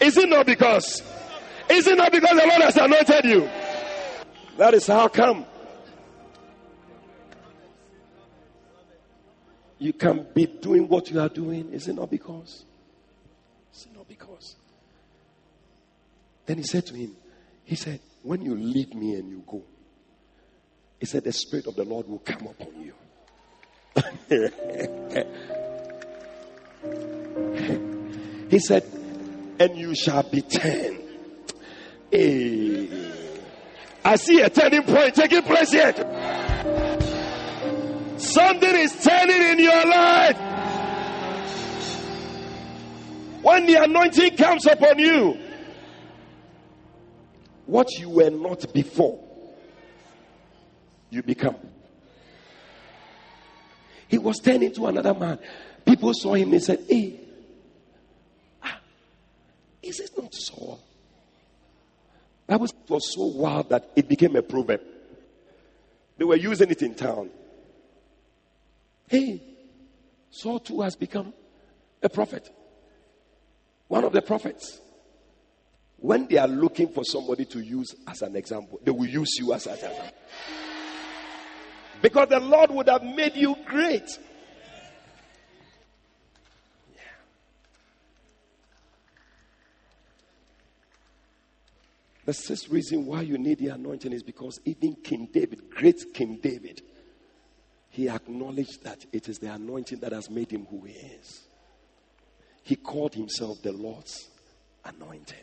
[0.00, 1.00] Is it not because?
[1.70, 3.48] Is it not because the Lord has anointed you?
[4.56, 5.46] That is how come.
[9.78, 11.72] You can be doing what you are doing.
[11.72, 12.64] Is it not because?
[13.74, 14.54] Is it not because?
[16.46, 17.16] Then he said to him,
[17.64, 19.64] He said, When you leave me and you go,
[21.00, 22.94] he said, The Spirit of the Lord will come upon you.
[28.50, 28.84] he said,
[29.58, 31.02] And you shall be turned.
[32.10, 33.21] Hey.
[34.04, 35.92] I see a turning point taking place here.
[38.16, 40.38] Something is turning in your life.
[43.42, 45.38] When the anointing comes upon you,
[47.66, 49.22] what you were not before
[51.10, 51.56] you become.
[54.08, 55.38] He was turning to another man.
[55.84, 57.20] People saw him and said, Hey,
[58.62, 58.78] ah,
[59.82, 60.80] is it not Saul?
[62.46, 64.80] That was, was so wild that it became a proverb.
[66.18, 67.30] They were using it in town.
[69.08, 69.42] Hey,
[70.30, 71.32] Saul too has become
[72.02, 72.50] a prophet.
[73.88, 74.80] One of the prophets.
[75.98, 79.52] When they are looking for somebody to use as an example, they will use you
[79.52, 80.10] as an example.
[82.00, 84.18] Because the Lord would have made you great.
[92.24, 96.38] The sixth reason why you need the anointing is because even King David, great King
[96.40, 96.82] David,
[97.90, 101.42] he acknowledged that it is the anointing that has made him who he is.
[102.62, 104.28] He called himself the Lord's
[104.84, 105.36] anointed.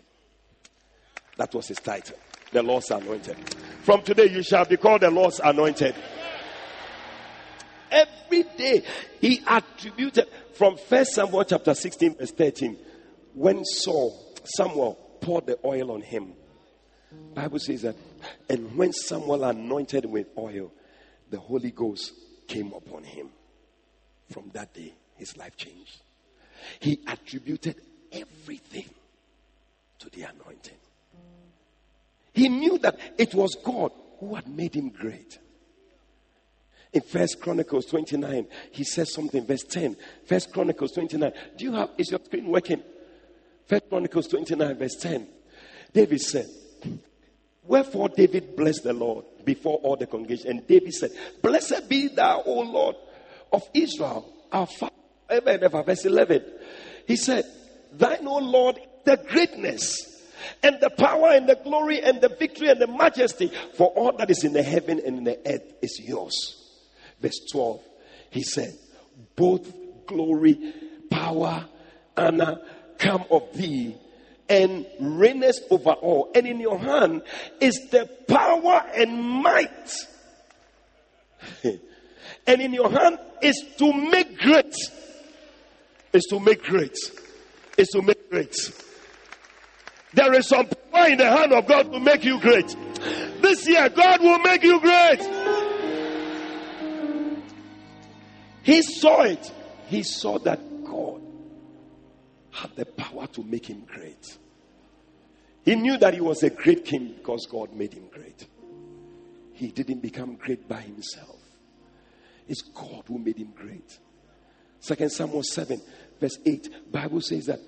[1.38, 2.18] That was his title.
[2.52, 3.38] The Lord's anointed.
[3.84, 5.96] From today, you shall be called the Lord's anointed.
[7.92, 8.84] Every day
[9.20, 12.78] he attributed from First Samuel chapter 16, verse 13.
[13.34, 16.34] When Saul, Samuel poured the oil on him.
[17.34, 17.96] Bible says that,
[18.50, 20.72] and when Samuel anointed with oil,
[21.30, 22.14] the Holy Ghost
[22.48, 23.30] came upon him.
[24.32, 26.02] From that day, his life changed.
[26.80, 27.76] He attributed
[28.12, 28.90] everything
[30.00, 30.78] to the anointing.
[32.34, 35.40] He knew that it was God who had made him great.
[36.92, 39.96] In First Chronicles 29, he says something, verse 10.
[40.26, 41.32] First Chronicles 29.
[41.58, 42.82] Do you have, is your screen working?
[43.68, 45.28] First Chronicles 29, verse 10.
[45.94, 46.48] David said,
[47.64, 50.50] Wherefore David blessed the Lord before all the congregation.
[50.50, 51.12] And David said,
[51.42, 52.96] Blessed be thou, O Lord
[53.52, 54.94] of Israel, our Father,
[55.30, 55.84] ever and ever.
[55.84, 56.44] Verse 11.
[57.08, 57.46] He said,
[57.94, 60.06] Thine, O Lord, the greatness
[60.64, 64.30] and the power and the glory and the victory and the majesty for all that
[64.30, 66.60] is in the heaven and in the earth is yours
[67.22, 67.82] verse 12,
[68.32, 68.74] he said,
[69.36, 69.72] Both
[70.06, 70.74] glory,
[71.10, 71.66] power,
[72.16, 72.60] and honor
[72.98, 73.96] come of thee
[74.50, 76.32] and reignest over all.
[76.34, 77.22] And in your hand
[77.62, 79.92] is the power and might.
[81.64, 84.76] and in your hand is to make great.
[86.12, 86.98] Is to make great.
[87.78, 88.56] Is to make great.
[90.14, 92.76] There is some power in the hand of God to make you great.
[93.42, 95.20] This year, God will make you great.
[98.64, 99.52] He saw it.
[99.88, 100.60] He saw that
[102.60, 104.38] had the power to make him great.
[105.64, 108.48] He knew that he was a great king because God made him great.
[109.54, 111.38] He didn't become great by himself.
[112.48, 113.98] It's God who made him great.
[114.80, 115.82] Second Samuel 7,
[116.20, 117.60] verse 8, Bible says that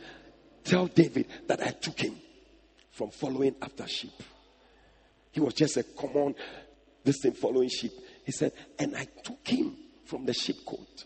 [0.63, 2.15] tell David that I took him
[2.91, 4.23] from following after sheep.
[5.31, 6.35] He was just a common
[7.03, 7.93] this thing following sheep.
[8.25, 11.05] He said, and I took him from the sheepcote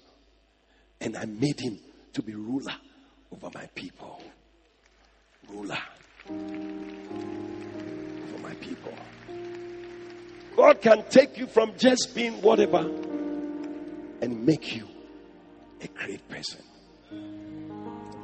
[0.99, 1.79] and I made him
[2.13, 2.75] to be ruler
[3.31, 4.21] over my people.
[5.49, 5.77] Ruler
[6.29, 6.39] over
[8.41, 8.93] my people.
[10.55, 12.79] God can take you from just being whatever
[14.21, 14.87] and make you
[15.81, 16.61] a great person.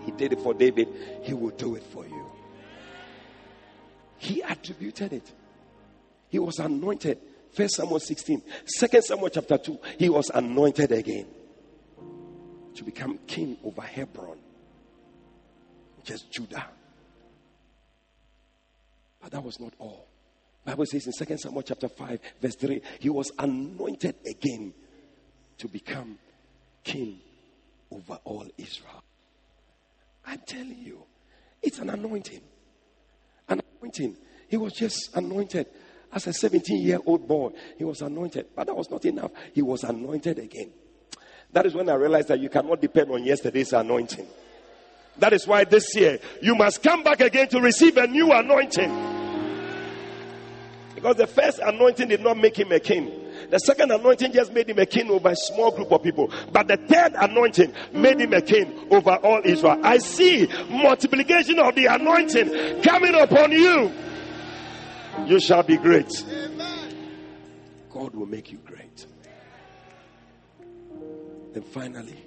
[0.06, 0.88] He did it for David,
[1.24, 2.26] he will do it for you.
[4.18, 5.32] He attributed it.
[6.30, 7.20] He was anointed.
[7.52, 11.28] First Samuel 16, Second Samuel chapter 2, he was anointed again
[12.76, 14.38] to become king over Hebron,
[16.04, 16.66] just Judah.
[19.22, 20.08] But that was not all.
[20.66, 24.74] Bible says in Second Samuel chapter 5, verse 3, he was anointed again
[25.58, 26.18] to become
[26.84, 27.20] king
[27.92, 29.04] over all Israel.
[30.26, 31.04] I'm telling you,
[31.62, 32.42] it's an anointing.
[33.50, 34.18] An anointing.
[34.48, 35.68] He was just anointed
[36.12, 37.52] as a 17 year old boy.
[37.78, 39.32] He was anointed, but that was not enough.
[39.54, 40.72] He was anointed again.
[41.52, 44.28] That is when I realized that you cannot depend on yesterday's anointing.
[45.18, 49.20] That is why this year you must come back again to receive a new anointing.
[50.96, 53.12] Because the first anointing did not make him a king.
[53.50, 56.32] The second anointing just made him a king over a small group of people.
[56.52, 59.80] But the third anointing made him a king over all Israel.
[59.84, 63.92] I see multiplication of the anointing coming upon you.
[65.26, 66.10] You shall be great.
[67.90, 69.06] God will make you great.
[71.54, 72.24] Then finally,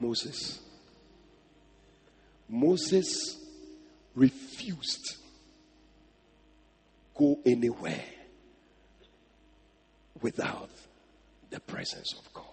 [0.00, 0.65] Moses.
[2.48, 3.36] Moses
[4.14, 5.16] refused
[7.16, 8.04] go anywhere
[10.20, 10.70] without
[11.50, 12.44] the presence of God.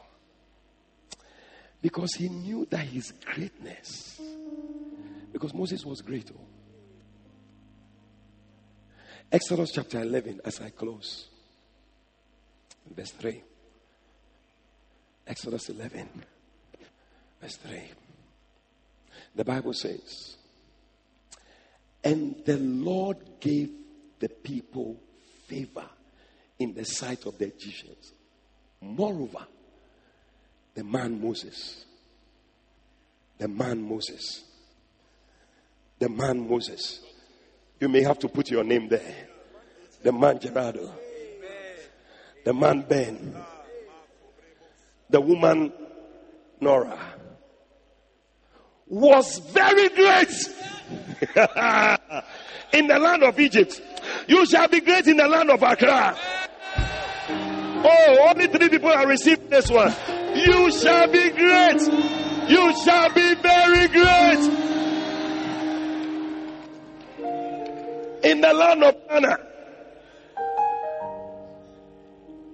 [1.82, 4.22] Because he knew that his greatness,
[5.32, 6.32] because Moses was great.
[6.34, 6.40] Oh.
[9.32, 11.28] Exodus chapter 11, as I close,
[12.96, 13.42] verse 3.
[15.28, 16.08] Exodus 11,
[17.42, 17.82] verse 3.
[19.36, 20.36] The Bible says,
[22.04, 23.72] And the Lord gave
[24.20, 24.98] the people
[25.48, 25.86] favor
[26.60, 28.14] in the sight of the Egyptians.
[28.82, 29.46] Moreover,
[30.76, 31.86] the man Moses,
[33.38, 34.44] the man Moses,
[36.00, 37.02] the man Moses,
[37.80, 39.28] you may have to put your name there.
[40.04, 40.92] The man Gerardo,
[42.44, 43.36] the man Ben,
[45.10, 45.72] the woman
[46.60, 47.00] Nora
[48.88, 50.30] was very great
[52.74, 53.82] in the land of Egypt.
[54.28, 56.18] You shall be great in the land of Accra.
[57.86, 59.94] Oh, only three people have received this one.
[60.36, 61.82] You shall be great.
[62.50, 64.60] You shall be very great.
[68.24, 69.40] In the land of Ghana.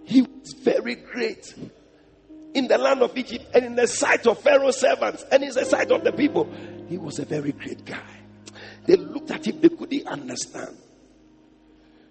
[0.06, 1.54] He was very great
[2.70, 5.92] the land of Egypt and in the sight of Pharaoh's servants and in the sight
[5.92, 6.50] of the people.
[6.88, 7.98] He was a very great guy.
[8.86, 10.78] They looked at him, they couldn't understand.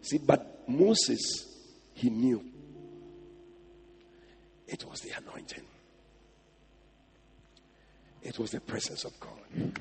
[0.03, 1.47] See, but Moses,
[1.95, 2.45] he knew
[4.67, 5.65] it was the anointing,
[8.23, 9.81] it was the presence of God.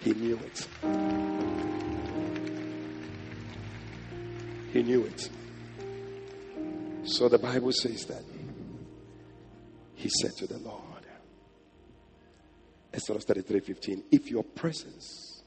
[0.00, 0.66] He knew it.
[4.72, 5.30] He knew it.
[7.04, 8.22] So the Bible says that
[9.94, 10.80] he said to the Lord,
[12.92, 15.42] Exodus 33 15, if your presence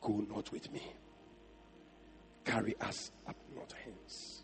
[0.00, 0.82] go not with me,
[2.44, 4.42] carry us up not hence.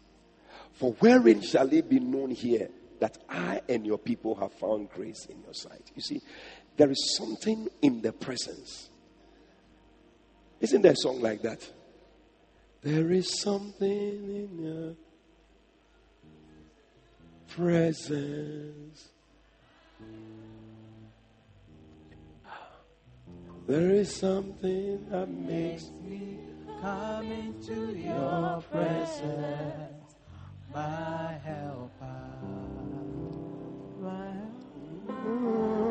[0.73, 2.69] For wherein shall it be known here
[3.01, 5.91] that I and your people have found grace in your sight?
[5.95, 6.21] You see,
[6.77, 8.89] there is something in the presence.
[10.61, 11.69] Isn't there a song like that?
[12.83, 14.95] There is something in your
[17.51, 19.09] presence.
[23.67, 26.39] There is something that makes me
[26.81, 30.15] come into your presence,
[30.73, 31.91] my helper.
[34.01, 34.33] My
[35.09, 35.90] my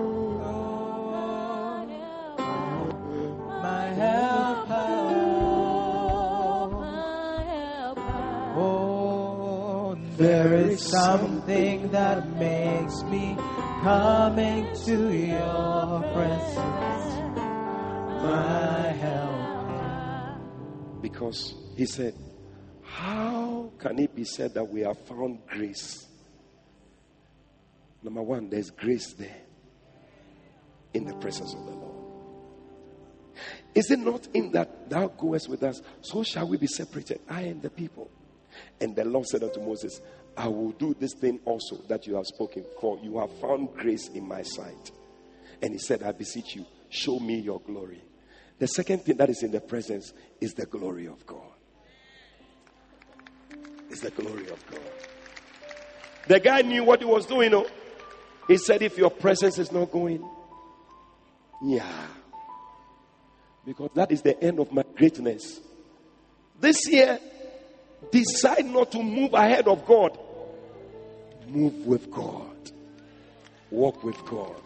[10.19, 13.35] there is something that makes me
[13.81, 17.09] coming to your presence,
[18.21, 20.39] my helper.
[21.01, 22.13] Because he said,
[22.83, 26.09] How can it be said that we have found grace
[28.01, 29.41] Number one, there's grace there
[30.93, 31.95] in the presence of the Lord.
[33.75, 37.41] Is it not in that thou goest with us, so shall we be separated, I
[37.41, 38.09] and the people?
[38.79, 40.01] And the Lord said unto Moses,
[40.37, 44.07] I will do this thing also that you have spoken, for you have found grace
[44.09, 44.91] in my sight.
[45.61, 48.01] And he said, I beseech you, show me your glory.
[48.57, 51.41] The second thing that is in the presence is the glory of God.
[53.89, 54.79] It's the glory of God.
[56.27, 57.53] The guy knew what he was doing.
[57.53, 57.67] Oh.
[58.47, 60.23] He said, If your presence is not going,
[61.63, 62.07] yeah.
[63.65, 65.59] Because that is the end of my greatness.
[66.59, 67.19] This year,
[68.11, 70.17] decide not to move ahead of God.
[71.47, 72.71] Move with God.
[73.71, 74.61] Walk with God.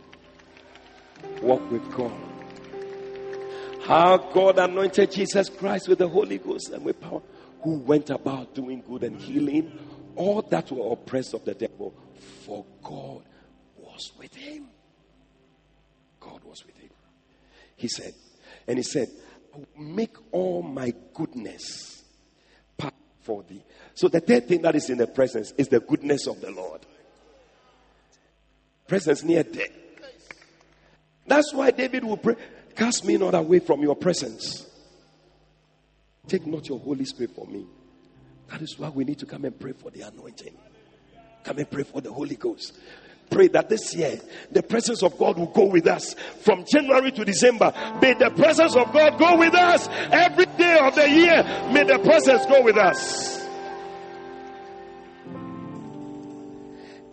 [1.42, 2.12] Walk with God.
[3.86, 7.22] How God anointed Jesus Christ with the Holy Ghost and with power,
[7.62, 9.78] who went about doing good and healing
[10.16, 11.94] all that were oppressed of the devil,
[12.46, 13.24] for God
[13.78, 14.68] was with him.
[16.20, 16.90] God was with him.
[17.76, 18.14] He said,
[18.68, 19.08] and he said,
[19.78, 22.03] Make all my goodness
[23.24, 23.64] for thee.
[23.94, 26.82] So the third thing that is in the presence is the goodness of the Lord.
[28.88, 29.72] Presence near death.
[31.26, 32.36] That's why David will pray,
[32.76, 34.66] Cast me not away from your presence.
[36.28, 37.66] Take not your Holy Spirit from me.
[38.50, 40.56] That is why we need to come and pray for the anointing.
[41.44, 42.78] Come and pray for the Holy Ghost.
[43.34, 44.20] Pray that this year
[44.52, 47.74] the presence of God will go with us from January to December.
[48.00, 51.44] May the presence of God go with us every day of the year.
[51.74, 53.42] May the presence go with us.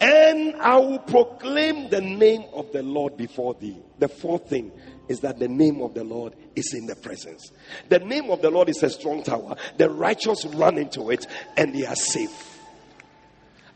[0.03, 3.77] And I will proclaim the name of the Lord before thee.
[3.99, 4.73] The fourth thing
[5.09, 7.51] is that the name of the Lord is in the presence.
[7.89, 9.57] The name of the Lord is a strong tower.
[9.79, 11.27] The righteous run into it
[11.57, 12.60] and they are safe.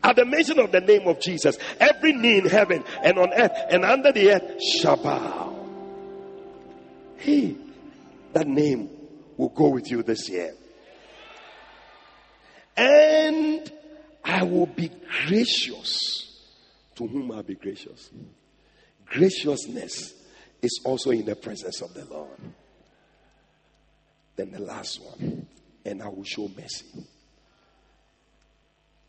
[0.05, 3.53] At the mention of the name of Jesus, every knee in heaven and on earth
[3.71, 5.65] and under the earth shall bow.
[7.17, 7.57] He,
[8.33, 8.87] that name
[9.35, 10.53] will go with you this year.
[12.77, 13.71] And
[14.23, 14.91] I will be
[15.25, 15.97] gracious.
[16.97, 18.11] To whom I'll be gracious?
[19.07, 20.13] Graciousness
[20.61, 22.29] is also in the presence of the Lord.
[24.35, 25.47] Then the last one,
[25.83, 27.07] and I will show mercy.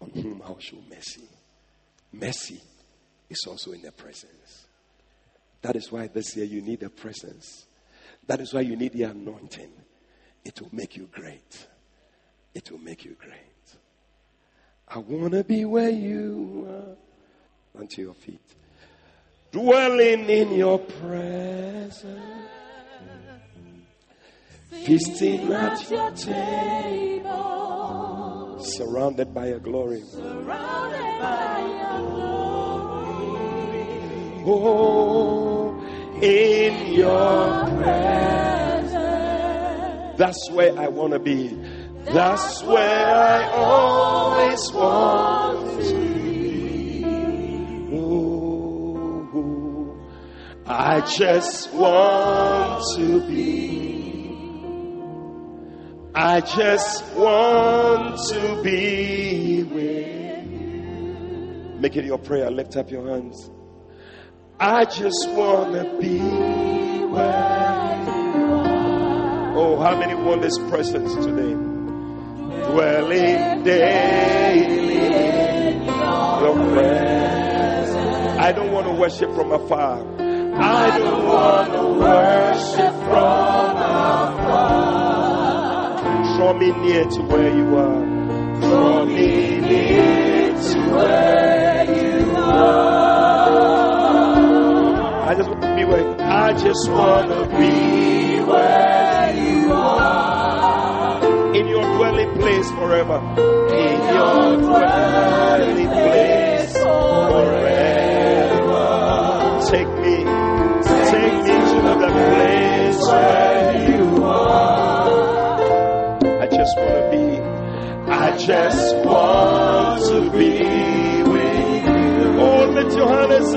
[0.06, 1.28] On whom I will show mercy.
[2.12, 2.60] Mercy
[3.28, 4.66] is also in the presence.
[5.62, 7.66] That is why this year you need the presence.
[8.26, 9.72] That is why you need the anointing.
[10.44, 11.66] It will make you great.
[12.54, 13.32] It will make you great.
[14.88, 16.96] I want to be where you are.
[17.80, 18.40] Onto your feet
[19.56, 22.04] dwelling in your presence,
[24.70, 27.30] feasting at your table,
[28.58, 30.02] surrounded by your glory.
[30.02, 32.26] Surrounded by your glory.
[34.46, 35.80] Oh,
[36.22, 38.92] in your presence.
[40.18, 41.48] That's where I want to be.
[42.04, 47.04] That's where I always want to be.
[47.92, 49.26] Oh,
[50.66, 53.85] I just want to be.
[56.18, 61.76] I just want to be with you.
[61.78, 62.50] Make it your prayer.
[62.50, 63.50] Lift up your hands.
[64.58, 69.56] I just want to be where you are.
[69.58, 71.52] Oh, how many want this presence today?
[72.72, 78.40] Dwelling daily in your presence.
[78.40, 79.98] I don't want to worship from afar.
[80.62, 84.45] I don't want to worship from afar.
[86.36, 88.04] Draw me near to where you are.
[88.60, 93.56] Draw me near to where you are.
[95.30, 101.24] I just want to be where I just want to be where you are.
[101.56, 103.18] In your dwelling place forever.
[103.72, 107.66] In your dwelling place forever.
[109.70, 109.88] Take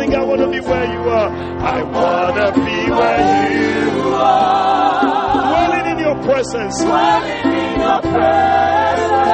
[0.10, 1.30] sing, I want to be where you are.
[1.60, 5.48] I want to be where you are.
[5.49, 6.84] Dwelling in your presence.
[6.84, 9.30] Dwelling in your presence.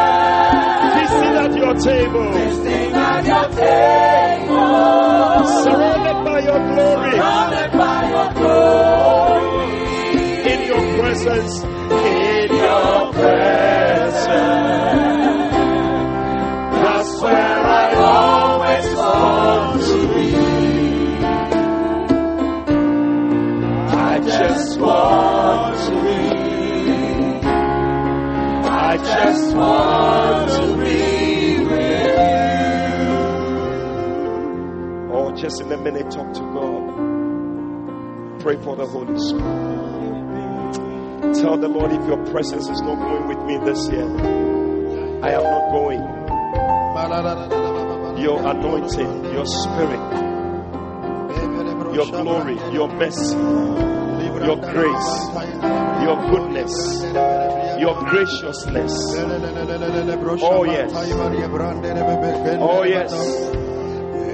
[0.96, 2.32] Feasting at your table.
[2.34, 4.66] Feasting at your table.
[5.64, 7.12] Surrounded by your glory.
[7.12, 7.95] Surrounded by
[35.12, 36.86] Or just in a minute, talk to God.
[38.42, 39.44] Pray for the Holy Spirit.
[41.36, 44.06] Tell the Lord if your presence is not going with me this year,
[45.24, 46.02] I am not going.
[48.22, 50.00] Your anointing, your spirit,
[51.94, 53.36] your glory, your mercy,
[54.46, 55.30] your grace,
[56.04, 57.04] your goodness,
[57.80, 58.94] your graciousness.
[60.42, 60.92] Oh, yes.
[62.62, 63.14] Oh, yes.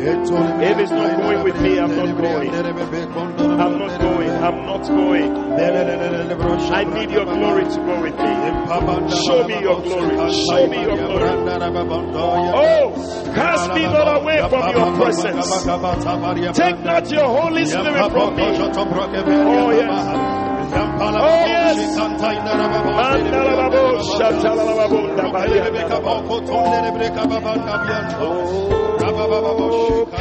[0.03, 2.49] If it's not going with me, I'm not going.
[2.49, 4.30] I'm not going.
[4.31, 5.31] I'm not going.
[6.73, 8.34] I need your glory to go with me.
[9.26, 10.18] Show me your glory.
[10.34, 11.30] Show me your glory.
[12.55, 12.93] Oh,
[13.35, 15.65] cast me not away from your presence.
[16.57, 18.43] Take not your Holy Spirit from me.
[19.27, 20.20] Oh, yes.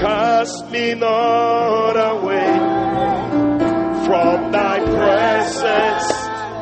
[0.01, 2.53] Cast me not away
[4.07, 6.13] from thy presence,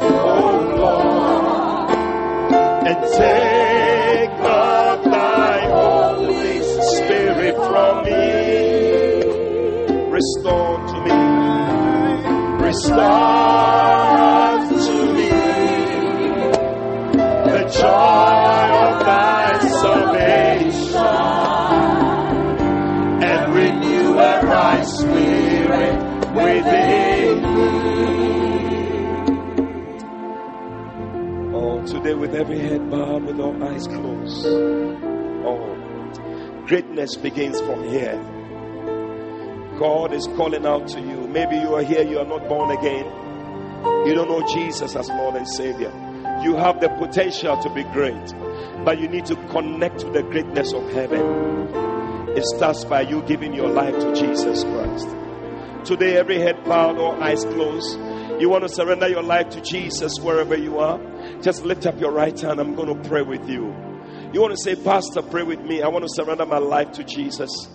[0.02, 1.90] oh Lord,
[2.88, 8.24] and take not thy Holy Spirit from me.
[10.10, 11.18] Restore to me,
[12.66, 14.07] restore
[32.16, 34.46] with every head bowed, with all eyes closed.
[34.46, 38.16] Oh, greatness begins from here.
[39.78, 41.26] God is calling out to you.
[41.28, 43.06] Maybe you are here, you are not born again.
[44.06, 45.92] You don't know Jesus as Lord and Savior.
[46.42, 48.34] You have the potential to be great,
[48.84, 52.30] but you need to connect to the greatness of heaven.
[52.36, 55.08] It starts by you giving your life to Jesus Christ.
[55.84, 57.98] Today, every head bowed or eyes closed,
[58.40, 60.98] you want to surrender your life to Jesus wherever you are.
[61.42, 62.60] Just lift up your right hand.
[62.60, 63.66] I'm going to pray with you.
[64.32, 65.82] You want to say, Pastor, pray with me.
[65.82, 67.68] I want to surrender my life to Jesus.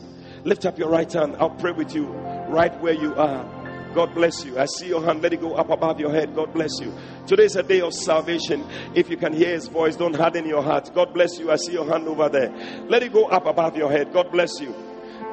[0.44, 1.36] Lift up your right hand.
[1.40, 3.64] I'll pray with you right where you are.
[3.96, 4.60] God bless you.
[4.60, 5.22] I see your hand.
[5.22, 6.36] Let it go up above your head.
[6.36, 6.94] God bless you.
[7.28, 8.66] Today is a day of salvation.
[8.96, 10.92] If you can hear his voice, don't harden your heart.
[10.94, 11.52] God bless you.
[11.52, 12.52] I see your hand over there.
[12.90, 14.12] Let it go up above your head.
[14.12, 14.76] God bless you.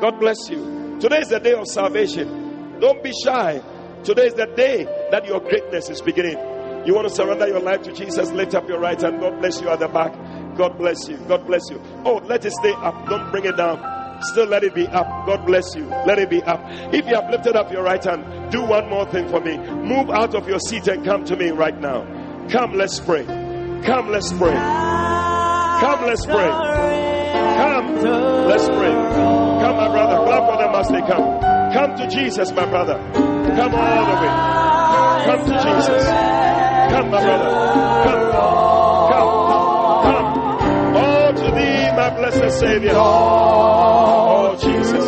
[0.00, 0.98] God bless you.
[1.00, 2.78] Today is the day of salvation.
[2.80, 3.62] Don't be shy.
[4.04, 6.36] Today is the day that your greatness is beginning.
[6.86, 8.30] You want to surrender your life to Jesus?
[8.30, 9.20] Lift up your right hand.
[9.20, 10.14] God bless you at the back.
[10.56, 11.16] God bless you.
[11.28, 11.80] God bless you.
[12.04, 13.06] Oh, let it stay up.
[13.08, 14.22] Don't bring it down.
[14.22, 15.06] Still let it be up.
[15.26, 15.86] God bless you.
[16.06, 16.60] Let it be up.
[16.92, 19.56] If you have lifted up your right hand, do one more thing for me.
[19.56, 22.04] Move out of your seat and come to me right now.
[22.48, 23.24] Come, let's pray.
[23.24, 24.52] Come, let's pray.
[24.52, 26.50] Come, let's pray.
[27.56, 27.94] Come,
[28.48, 28.92] let's pray.
[28.92, 30.16] Come, my brother.
[30.24, 31.40] Clap for them as they come.
[31.72, 32.98] Come to Jesus, my brother.
[33.14, 34.50] Come all the way.
[35.24, 36.39] Come to Jesus.
[36.90, 37.50] Come, my brother.
[38.04, 38.32] Come.
[39.10, 39.32] Come.
[40.04, 40.96] Come.
[40.96, 42.92] All to thee, my blessed Savior.
[42.94, 45.04] Oh, Jesus.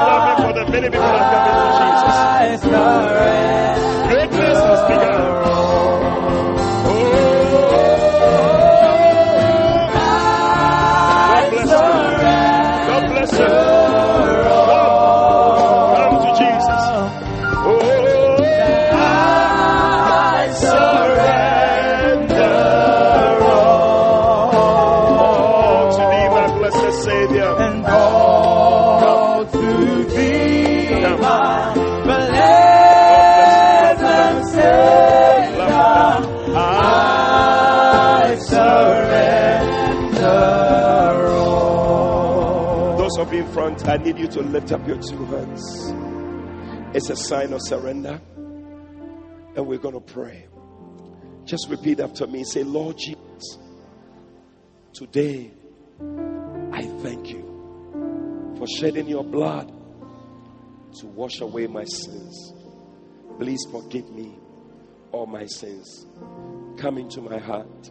[0.00, 3.57] Oh, for the many people come into Jesus.
[43.68, 45.92] I need you to lift up your two hands.
[46.96, 48.18] It's a sign of surrender.
[49.56, 50.46] And we're going to pray.
[51.44, 52.44] Just repeat after me.
[52.44, 53.58] Say, Lord Jesus,
[54.94, 55.50] today
[56.72, 59.68] I thank you for shedding your blood
[61.00, 62.54] to wash away my sins.
[63.38, 64.38] Please forgive me
[65.12, 66.06] all my sins.
[66.78, 67.90] Come into my heart.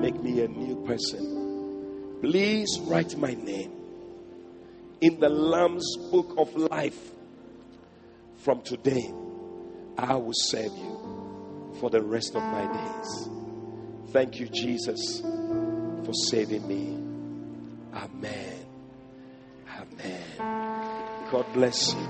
[0.00, 2.18] Make me a new person.
[2.20, 3.77] Please write my name
[5.00, 7.12] in the Lamb's book of life.
[8.38, 9.12] From today,
[9.96, 13.28] I will serve you for the rest of my days.
[14.12, 16.96] Thank you, Jesus, for saving me.
[17.94, 18.66] Amen.
[19.76, 21.28] Amen.
[21.30, 22.00] God bless you.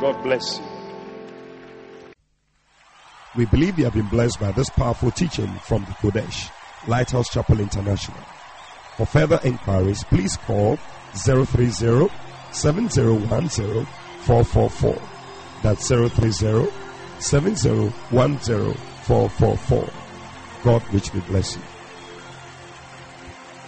[0.00, 0.64] God bless you.
[3.36, 6.50] We believe you have been blessed by this powerful teaching from the Qodesh,
[6.88, 8.18] Lighthouse Chapel International.
[8.96, 10.78] For further inquiries, please call
[11.24, 12.08] 030
[12.52, 13.86] 7010
[14.20, 15.02] 444.
[15.62, 16.32] That's 030
[17.20, 18.74] 7010
[19.04, 19.92] 444.
[20.62, 21.62] God richly bless you.